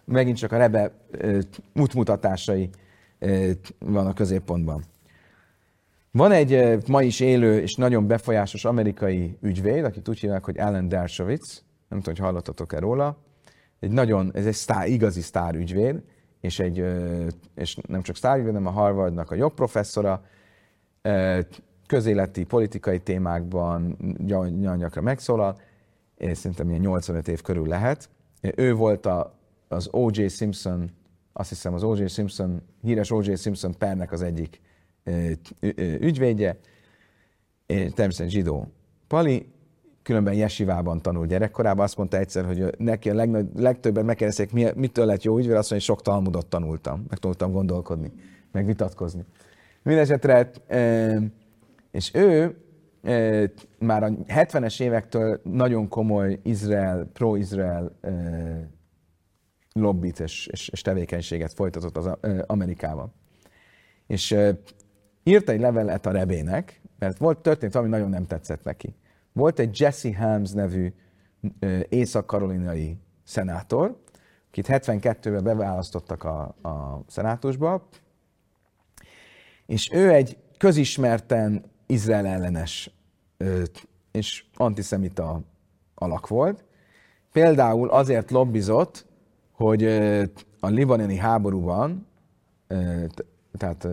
[0.05, 1.39] Megint csak a Rebe ö,
[1.75, 2.69] útmutatásai
[3.19, 4.83] ö, van a középpontban.
[6.17, 10.87] Van egy ma is élő és nagyon befolyásos amerikai ügyvéd, akit úgy hívják, hogy Alan
[10.87, 13.17] Dershowitz, nem tudom, hogy hallottatok-e róla.
[13.79, 16.01] Egy nagyon, ez egy sztár, igazi sztár ügyvéd,
[16.41, 16.85] és, egy,
[17.55, 20.23] és nem csak sztár ügyvéd, hanem a Harvardnak a jogprofesszora,
[21.87, 25.59] közéleti, politikai témákban nagyon gyakran megszólal,
[26.17, 28.09] és szerintem ilyen 85 év körül lehet.
[28.55, 30.27] Ő volt a, az O.J.
[30.27, 30.89] Simpson,
[31.33, 32.05] azt hiszem az O.J.
[32.05, 33.33] Simpson, híres O.J.
[33.35, 34.61] Simpson pernek az egyik
[35.99, 36.59] ügyvédje,
[37.67, 38.71] természetesen zsidó.
[39.07, 39.51] Pali
[40.03, 45.05] különben jesivában tanult gyerekkorában, azt mondta egyszer, hogy neki a legnagy, legtöbben megkérdezték, mi, mitől
[45.05, 48.11] lett jó ügyvéd, azt mondja, hogy sok Talmudot tanultam, meg tanultam gondolkodni,
[48.51, 49.25] meg vitatkozni.
[49.83, 50.51] Mindenesetre,
[51.91, 52.57] és ő
[53.79, 57.99] már a 70-es évektől nagyon komoly Izrael, pro-Izrael
[59.73, 62.09] lobbit és, és, és tevékenységet folytatott az
[62.45, 63.13] Amerikával.
[64.07, 64.35] És
[65.27, 68.95] írt egy levelet a rebének, mert volt történt valami nagyon nem tetszett neki.
[69.33, 70.93] Volt egy Jesse Helms nevű
[71.89, 74.01] észak-karolinai szenátor,
[74.47, 77.87] akit 72-ben beválasztottak a, a szenátusba,
[79.65, 82.91] és ő egy közismerten Izrael ellenes
[84.11, 85.41] és antiszemita
[85.95, 86.63] alak volt.
[87.31, 89.05] Például azért lobbizott,
[89.51, 89.83] hogy
[90.59, 92.07] a libanoni háborúban,
[93.57, 93.87] tehát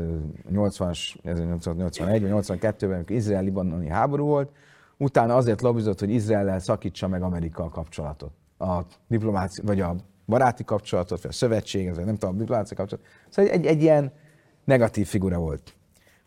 [0.53, 4.51] 80-as, 1981 vagy 82-ben, amikor Izrael-libanoni háború volt,
[4.97, 8.33] utána azért lobbizott, hogy Izrael szakítsa meg Amerika a kapcsolatot.
[8.59, 9.95] A diplomácia, vagy a
[10.27, 13.11] baráti kapcsolatot, vagy a szövetség, vagy nem tudom, a diplomácia kapcsolatot.
[13.29, 14.13] Szóval egy, egy ilyen
[14.65, 15.75] negatív figura volt.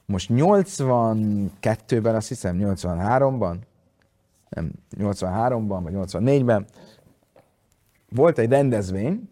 [0.06, 3.56] Most 82-ben, azt hiszem 83-ban,
[4.50, 6.66] nem, 83-ban, vagy 84-ben
[8.10, 9.30] volt egy rendezvény,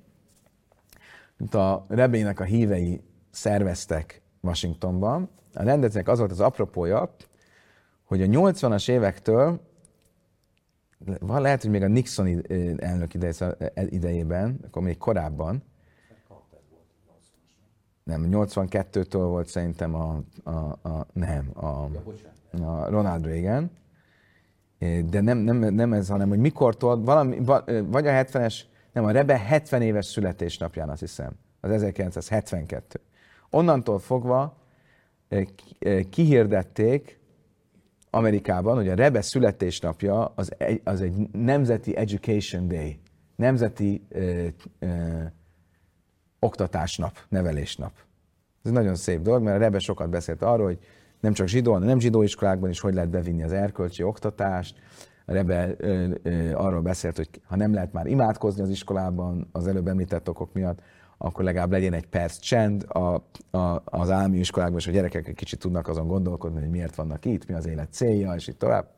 [1.37, 3.01] mint a Rebének a hívei
[3.35, 5.29] szerveztek Washingtonban.
[5.53, 7.15] A rendezvénynek az volt az apropója,
[8.03, 9.59] hogy a 80-as évektől,
[11.27, 12.45] lehet, hogy még a Nixon
[12.77, 13.13] elnök
[13.89, 15.63] idejében, akkor még korábban,
[18.03, 21.67] nem, 82-től volt szerintem a, a, a nem, a,
[22.61, 23.71] a Ronald Reagan,
[25.09, 27.39] de nem, nem, nem ez, hanem hogy mikortól, valami,
[27.85, 28.59] vagy a 70-es,
[28.93, 31.31] nem, a Rebe 70 éves születésnapján, azt hiszem,
[31.61, 32.99] az 1972.
[33.55, 34.57] Onnantól fogva
[36.09, 37.19] kihirdették
[38.09, 42.99] Amerikában, hogy a Rebe születésnapja az egy, az egy nemzeti education day,
[43.35, 44.47] nemzeti ö,
[44.79, 44.87] ö,
[46.39, 47.91] oktatásnap, nevelésnap.
[48.63, 50.79] Ez nagyon szép dolog, mert a Rebe sokat beszélt arról, hogy
[51.19, 54.77] nem csak zsidó, hanem nem zsidó iskolákban is hogy lehet bevinni az erkölcsi oktatást.
[55.25, 59.67] A Rebe ö, ö, arról beszélt, hogy ha nem lehet már imádkozni az iskolában az
[59.67, 60.81] előbb említett okok miatt,
[61.17, 63.23] akkor legalább legyen egy perc csend a,
[63.57, 67.25] a, az állami iskolákban, és a gyerekek egy kicsit tudnak azon gondolkodni, hogy miért vannak
[67.25, 68.93] itt, mi az élet célja, és így tovább.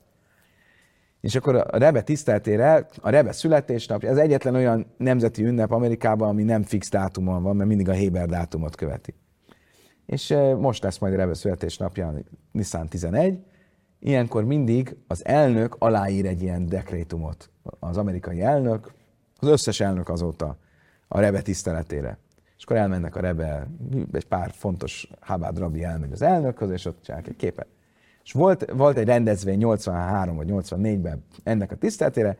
[1.21, 6.43] És akkor a Rebe tiszteltére, a Rebe születésnapja, ez egyetlen olyan nemzeti ünnep Amerikában, ami
[6.43, 9.13] nem fix dátumon van, mert mindig a Héber dátumot követi.
[10.05, 12.13] És most lesz majd a Rebe születésnapja,
[12.51, 13.39] Nissan 11,
[13.99, 17.49] ilyenkor mindig az elnök aláír egy ilyen dekrétumot.
[17.79, 18.91] Az amerikai elnök,
[19.39, 20.57] az összes elnök azóta
[21.07, 22.17] a Rebe tiszteletére.
[22.57, 23.67] És akkor elmennek a Rebe,
[24.11, 27.67] egy pár fontos Habád rabbi elmegy az elnökhöz, és ott csinálják egy képet.
[28.23, 32.37] És volt, volt egy rendezvény 83 vagy 84-ben ennek a tiszteletére,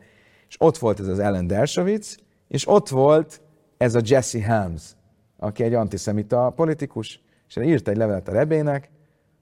[0.48, 3.40] és ott volt ez az Ellen Dershowitz, és ott volt
[3.76, 4.96] ez a Jesse Helms,
[5.36, 8.90] aki egy antiszemita politikus, és írt egy levelet a Rebének,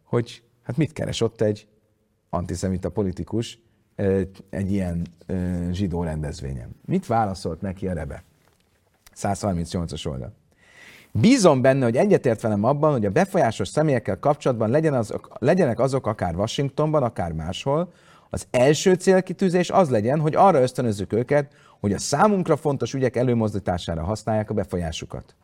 [0.04, 1.68] hogy hát mit keres ott egy
[2.30, 3.58] antiszemita politikus
[4.50, 5.06] egy ilyen
[5.70, 6.76] zsidó rendezvényen.
[6.84, 8.22] Mit válaszolt neki a Rebe?
[9.22, 10.32] 138-as oldal.
[11.12, 16.06] Bízom benne, hogy egyetért velem abban, hogy a befolyásos személyekkel kapcsolatban legyen azok, legyenek azok
[16.06, 17.92] akár Washingtonban, akár máshol,
[18.30, 24.04] az első célkitűzés az legyen, hogy arra ösztönözzük őket, hogy a számunkra fontos ügyek előmozdítására
[24.04, 25.34] használják a befolyásukat.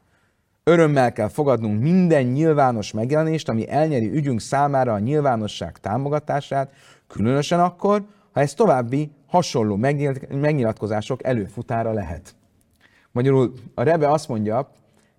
[0.64, 6.70] Örömmel kell fogadnunk minden nyilvános megjelenést, ami elnyeri ügyünk számára a nyilvánosság támogatását,
[7.06, 9.76] különösen akkor, ha ez további hasonló
[10.30, 12.34] megnyilatkozások előfutára lehet.
[13.12, 14.70] Magyarul a Rebe azt mondja,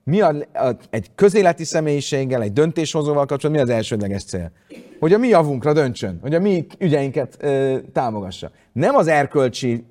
[0.04, 4.52] mi a, a, egy közéleti személyiséggel, egy döntéshozóval kapcsolatban mi az elsődleges cél?
[5.00, 8.52] Hogy a mi javunkra döntsön, hogy a mi ügyeinket ö, támogassa.
[8.74, 9.86] Nem az erkölcsi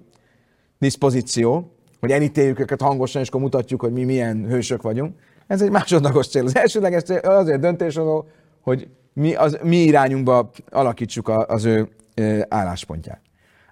[0.78, 5.14] diszpozíció, hogy elítéljük őket hangosan, és akkor mutatjuk, hogy mi milyen hősök vagyunk.
[5.46, 6.44] Ez egy másodlagos cél.
[6.44, 8.24] Az elsődleges cél azért döntéshozó,
[8.60, 13.20] hogy mi, az, mi irányunkba alakítsuk a, az ő ö, álláspontját.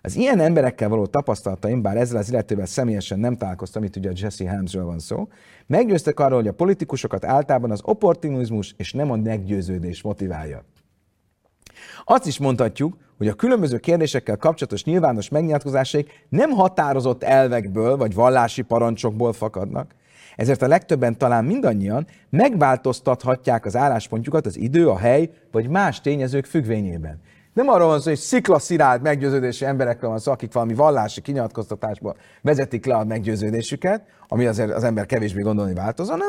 [0.03, 4.13] Az ilyen emberekkel való tapasztalataim, bár ezzel az illetővel személyesen nem találkoztam, itt ugye a
[4.17, 5.29] Jesse Helmsről van szó,
[5.67, 10.65] meggyőztek arról, hogy a politikusokat általában az opportunizmus és nem a meggyőződés motiválja.
[12.05, 18.63] Azt is mondhatjuk, hogy a különböző kérdésekkel kapcsolatos nyilvános megnyilatkozásaik nem határozott elvekből vagy vallási
[18.63, 19.95] parancsokból fakadnak,
[20.37, 26.45] ezért a legtöbben talán mindannyian megváltoztathatják az álláspontjukat az idő, a hely vagy más tényezők
[26.45, 27.21] függvényében.
[27.61, 32.87] Nem arról van szó, hogy sziklaszirált meggyőződési emberekről van szó, akik valami vallási kinyilatkoztatásból vezetik
[32.87, 36.29] le a meggyőződésüket, ami azért az ember kevésbé gondolni változ, hanem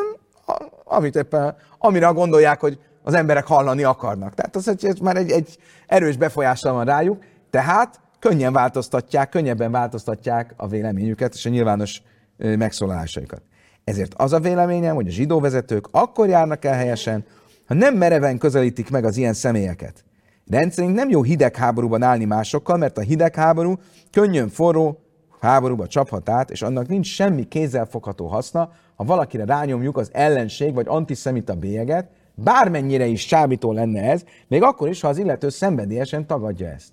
[0.84, 4.34] amit éppen, amire gondolják, hogy az emberek hallani akarnak.
[4.34, 5.57] Tehát az, ez már egy, egy
[5.88, 12.01] erős befolyással van rájuk, tehát könnyen változtatják, könnyebben változtatják a véleményüket és a nyilvános
[12.38, 13.41] megszólalásaikat.
[13.84, 17.25] Ezért az a véleményem, hogy a zsidó vezetők akkor járnak el helyesen,
[17.67, 20.03] ha nem mereven közelítik meg az ilyen személyeket.
[20.52, 23.74] Rendszerint nem jó hidegháborúban állni másokkal, mert a hidegháború
[24.12, 24.99] könnyen forró
[25.39, 30.86] háborúba csaphat át, és annak nincs semmi kézzelfogható haszna, ha valakire rányomjuk az ellenség vagy
[30.88, 36.68] antiszemita bélyeget, bármennyire is csábító lenne ez, még akkor is, ha az illető szenvedélyesen tagadja
[36.68, 36.91] ezt.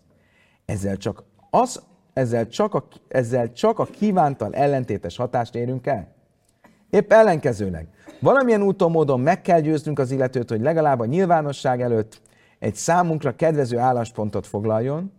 [0.64, 1.82] Ezzel csak, az,
[2.12, 6.08] ezzel csak, a, ezzel csak a kívántal ellentétes hatást érünk el.
[6.90, 7.86] Épp ellenkezőleg.
[8.20, 12.20] Valamilyen úton, módon meg kell győznünk az illetőt, hogy legalább a nyilvánosság előtt
[12.58, 15.12] egy számunkra kedvező álláspontot foglaljon,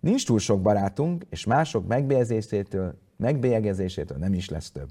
[0.00, 4.88] nincs túl sok barátunk, és mások megbélyegzésétől, megbélyegzésétől nem is lesz több.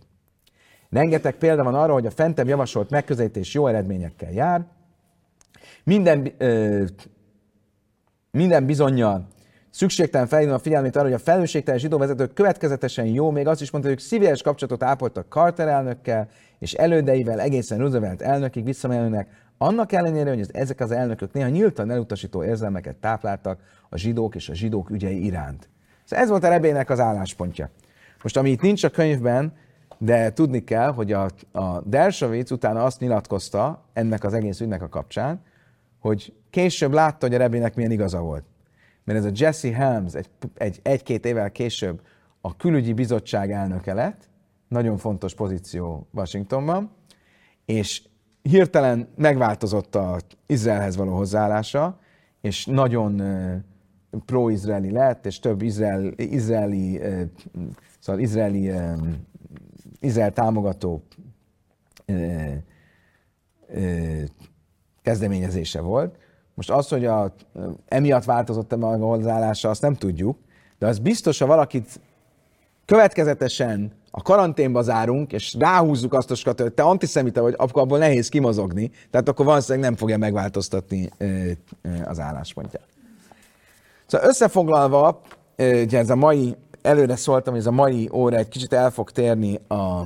[0.89, 4.65] Rengeteg példa van arra, hogy a fentebb javasolt megközelítés jó eredményekkel jár.
[5.83, 6.83] Minden, ö,
[8.31, 9.27] minden bizonyal
[9.69, 13.71] szükségtelen felhívni a figyelmét arra, hogy a felelősségtelen zsidó vezetők következetesen jó, még azt is
[13.71, 16.29] mondta, hogy szívélyes kapcsolatot ápoltak Carter elnökkel,
[16.59, 19.29] és elődeivel egészen Roosevelt elnökig visszamenőnek,
[19.61, 23.59] annak ellenére, hogy ezek az elnökök néha nyíltan elutasító érzelmeket tápláltak
[23.89, 25.69] a zsidók és a zsidók ügyei iránt.
[26.03, 27.69] Szóval ez volt a rebének az álláspontja.
[28.23, 29.53] Most, ami itt nincs a könyvben,
[29.97, 34.89] de tudni kell, hogy a, a Dershowitz utána azt nyilatkozta ennek az egész ügynek a
[34.89, 35.41] kapcsán,
[35.99, 38.43] hogy később látta, hogy a rebének milyen igaza volt.
[39.03, 42.01] Mert ez a Jesse Helms egy, egy, egy-két évvel később
[42.41, 44.29] a külügyi bizottság elnöke lett,
[44.67, 46.91] nagyon fontos pozíció Washingtonban,
[47.65, 48.09] és
[48.41, 51.99] hirtelen megváltozott az Izraelhez való hozzáállása,
[52.41, 53.21] és nagyon
[54.25, 57.01] pro-izraeli lett, és több izrael, izraeli,
[57.99, 58.71] szóval izraeli,
[59.99, 61.03] izrael támogató
[65.01, 66.17] kezdeményezése volt.
[66.53, 67.33] Most az, hogy a,
[67.87, 70.37] emiatt változott-e a hozzáállása, azt nem tudjuk,
[70.77, 71.99] de az biztos, ha valakit
[72.85, 77.97] következetesen a karanténba zárunk, és ráhúzzuk azt a skatot, hogy te antiszemita vagy, akkor abból
[77.97, 81.09] nehéz kimozogni, tehát akkor valószínűleg nem fogja megváltoztatni
[82.05, 82.87] az álláspontját.
[84.05, 85.21] Szóval összefoglalva,
[85.57, 89.11] ugye ez a mai, előre szóltam, hogy ez a mai óra egy kicsit el fog
[89.11, 90.05] térni a,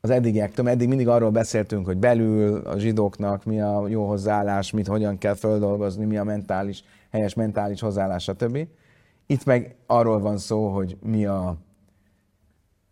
[0.00, 0.68] az eddigiektől.
[0.68, 5.34] Eddig mindig arról beszéltünk, hogy belül a zsidóknak mi a jó hozzáállás, mit hogyan kell
[5.34, 8.58] földolgozni, mi a mentális, helyes mentális hozzáállás, stb.
[9.26, 11.56] Itt meg arról van szó, hogy mi a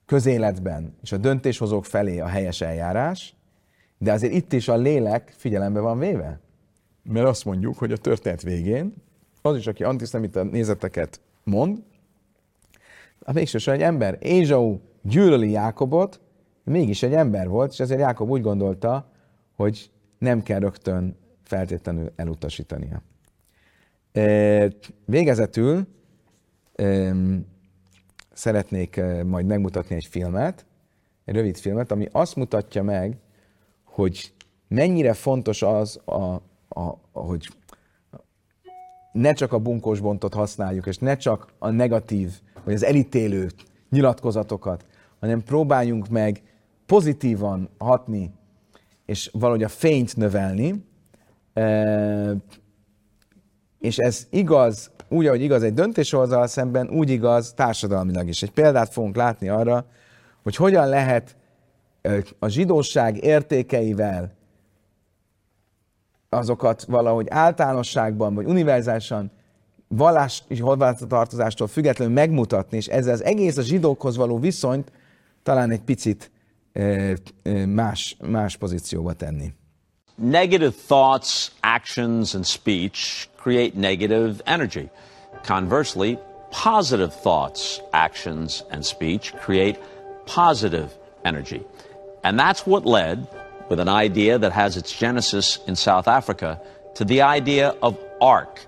[0.07, 3.35] közéletben és a döntéshozók felé a helyes eljárás,
[3.99, 6.41] de azért itt is a lélek figyelembe van véve.
[7.03, 8.95] Mert azt mondjuk, hogy a történet végén
[9.43, 11.83] az is, aki antiszemita nézeteket mond,
[13.19, 14.19] a végsősorban egy ember.
[14.21, 16.21] Ézsau gyűlöli Jákobot,
[16.65, 19.11] mégis egy ember volt, és ezért Jákob úgy gondolta,
[19.57, 23.03] hogy nem kell rögtön feltétlenül elutasítania.
[25.05, 25.87] Végezetül
[28.33, 30.67] szeretnék majd megmutatni egy filmet,
[31.25, 33.19] egy rövid filmet, ami azt mutatja meg,
[33.85, 34.33] hogy
[34.69, 36.35] mennyire fontos az, a,
[36.69, 37.49] a, hogy
[39.13, 42.33] ne csak a bunkós bontot használjuk, és ne csak a negatív,
[42.65, 43.51] vagy az elítélő
[43.91, 44.87] nyilatkozatokat,
[45.21, 46.43] hanem próbáljunk meg
[46.87, 48.35] pozitívan hatni,
[49.07, 50.85] és valahogy a fényt növelni.
[53.79, 58.43] És ez igaz úgy, ahogy igaz egy döntéshozal szemben, úgy igaz társadalmilag is.
[58.43, 59.87] Egy példát fogunk látni arra,
[60.43, 61.37] hogy hogyan lehet
[62.39, 64.33] a zsidóság értékeivel
[66.29, 69.31] azokat valahogy általánosságban, vagy univerzálisan
[69.89, 70.63] vallás és
[71.09, 74.93] tartozástól függetlenül megmutatni, és ezzel az egész a zsidókhoz való viszonyt
[75.43, 76.31] talán egy picit
[77.67, 79.53] más, más pozícióba tenni.
[80.17, 84.89] Negative thoughts, actions and speech create negative energy.
[85.43, 86.19] Conversely,
[86.53, 89.77] positive thoughts, actions, and speech create
[90.25, 91.65] positive energy.
[92.23, 93.27] And that's what led,
[93.69, 96.61] with an idea that has its genesis in South Africa,
[96.95, 98.61] to the idea of ARC,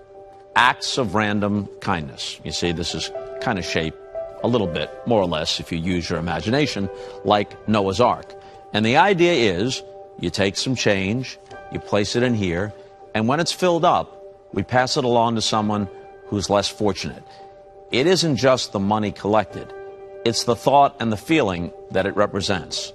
[0.57, 2.40] acts of random kindness.
[2.42, 3.99] You see, this is kind of shaped
[4.42, 6.90] a little bit, more or less, if you use your imagination,
[7.24, 8.34] like Noah's Ark.
[8.72, 9.82] And the idea is
[10.21, 11.39] you take some change,
[11.73, 12.73] you place it in here,
[13.14, 15.89] and when it's filled up, we pass it along to someone
[16.27, 17.23] who's less fortunate.
[17.93, 19.73] It isn't just the money collected,
[20.25, 22.93] it's the thought and the feeling that it represents.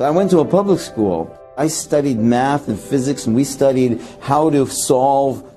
[0.00, 1.38] I went to a public school.
[1.56, 5.48] I studied math and physics, and we studied how to solve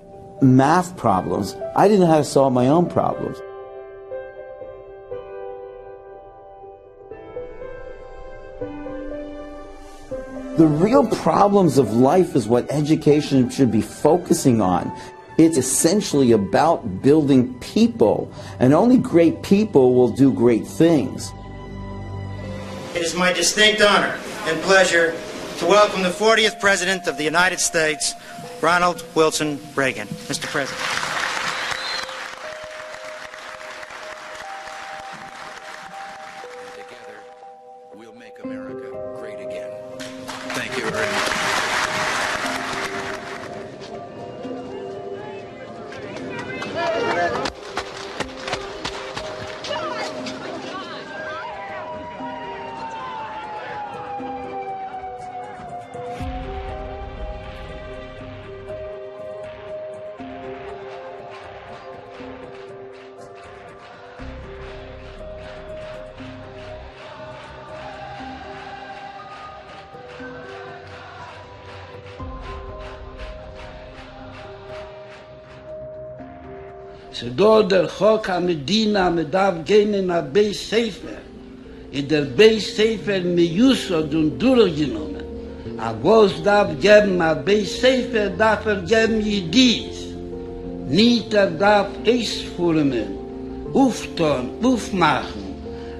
[0.43, 1.55] math problems.
[1.75, 3.37] I didn't know how to solve my own problems.
[10.57, 14.91] The real problems of life is what education should be focusing on.
[15.37, 21.31] It's essentially about building people, and only great people will do great things.
[22.95, 25.15] It is my distinct honor and pleasure
[25.59, 28.15] to welcome the 40th President of the United States,
[28.59, 30.07] Ronald Wilson Reagan.
[30.07, 30.47] Mr.
[30.47, 31.16] President.
[77.37, 81.21] Do der Chok a Medina me darf gehen in a Beis Sefer.
[81.91, 83.45] In der Beis Sefer me
[84.09, 85.25] und durchgenommen.
[85.77, 89.97] A was darf geben a Beis Sefer darf er geben Yidis.
[90.89, 93.09] Nicht er darf es formen,
[93.73, 95.45] ufton, ufmachen.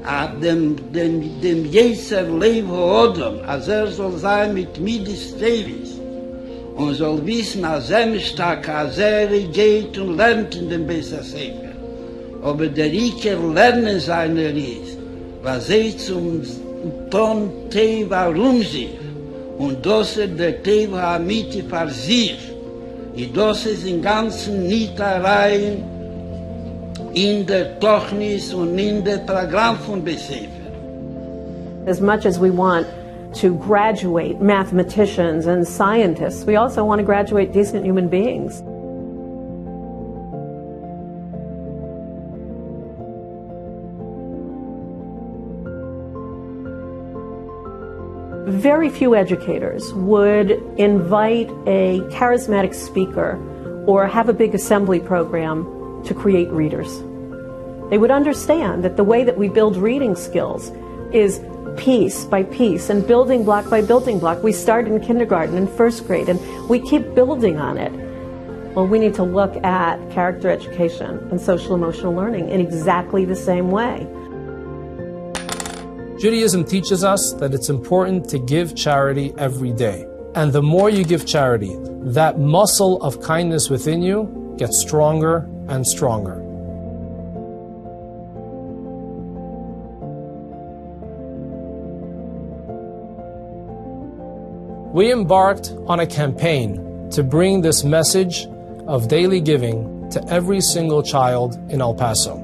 [0.06, 5.97] A dem, dem, dem jeser Leib Odom, als er soll sein mit Midis Tevis.
[6.78, 8.08] Und soll wissen, als er
[8.98, 9.28] er
[9.60, 11.72] geht und lernt in dem Besser Sefer.
[12.44, 14.98] Aber der Rieker lernen seiner ist,
[15.42, 16.42] was er zum
[17.10, 18.90] Ton Teva rum sich,
[19.58, 22.38] und das ist der Teva Amiti für sich.
[23.16, 25.84] Und das ist in ganzen Nitareien,
[27.14, 30.48] in der Tochnis und in der Programm von Besefer.
[31.88, 32.86] As much as we want
[33.38, 38.64] to graduate mathematicians and scientists, we also want to graduate decent human beings.
[48.50, 53.38] Very few educators would invite a charismatic speaker
[53.86, 57.00] or have a big assembly program to create readers.
[57.92, 60.72] They would understand that the way that we build reading skills
[61.12, 61.40] is
[61.78, 64.44] piece by piece and building block by building block.
[64.44, 67.92] We start in kindergarten and first grade and we keep building on it.
[68.76, 73.36] Well, we need to look at character education and social emotional learning in exactly the
[73.36, 74.06] same way.
[76.20, 80.06] Judaism teaches us that it's important to give charity every day.
[80.36, 85.86] And the more you give charity, that muscle of kindness within you gets stronger and
[85.86, 86.47] stronger.
[94.98, 98.48] We embarked on a campaign to bring this message
[98.88, 102.38] of daily giving to every single child in El Paso.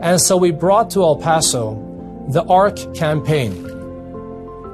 [0.00, 1.74] And so we brought to El Paso
[2.30, 3.52] the ARC campaign.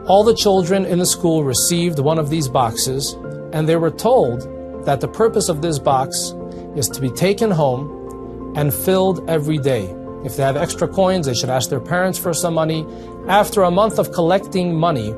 [0.07, 3.15] All the children in the school received one of these boxes,
[3.53, 4.43] and they were told
[4.87, 6.37] that the purpose of this box
[6.77, 9.93] is to be taken home and filled every day.
[10.25, 12.87] If they have extra coins, they should ask their parents for some money.
[13.27, 15.13] After a month of collecting money,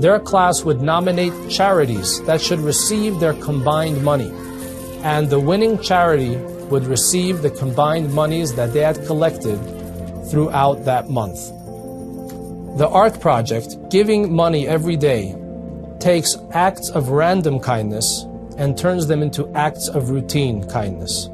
[0.00, 4.32] their class would nominate charities that should receive their combined money.
[5.02, 6.36] And the winning charity
[6.70, 9.58] would receive the combined monies that they had collected
[10.30, 11.48] throughout that month.
[12.78, 15.36] The ARC project, giving money every day,
[16.00, 18.26] takes acts of random kindness
[18.58, 21.28] and turns them into acts of routine kindness.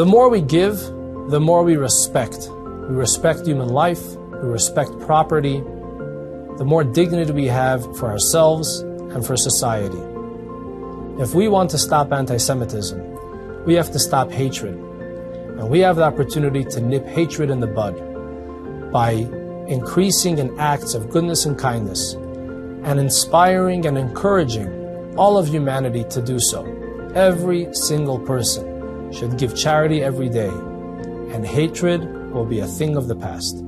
[0.00, 0.78] The more we give,
[1.28, 2.48] the more we respect.
[2.50, 5.58] We respect human life, we respect property,
[6.56, 10.00] the more dignity we have for ourselves and for society.
[11.22, 14.72] If we want to stop anti Semitism, we have to stop hatred.
[14.72, 17.94] And we have the opportunity to nip hatred in the bud
[18.90, 19.28] by
[19.68, 26.22] increasing in acts of goodness and kindness and inspiring and encouraging all of humanity to
[26.22, 26.64] do so.
[27.14, 28.69] Every single person
[29.12, 33.64] should give charity every day, and hatred will be a thing of the past.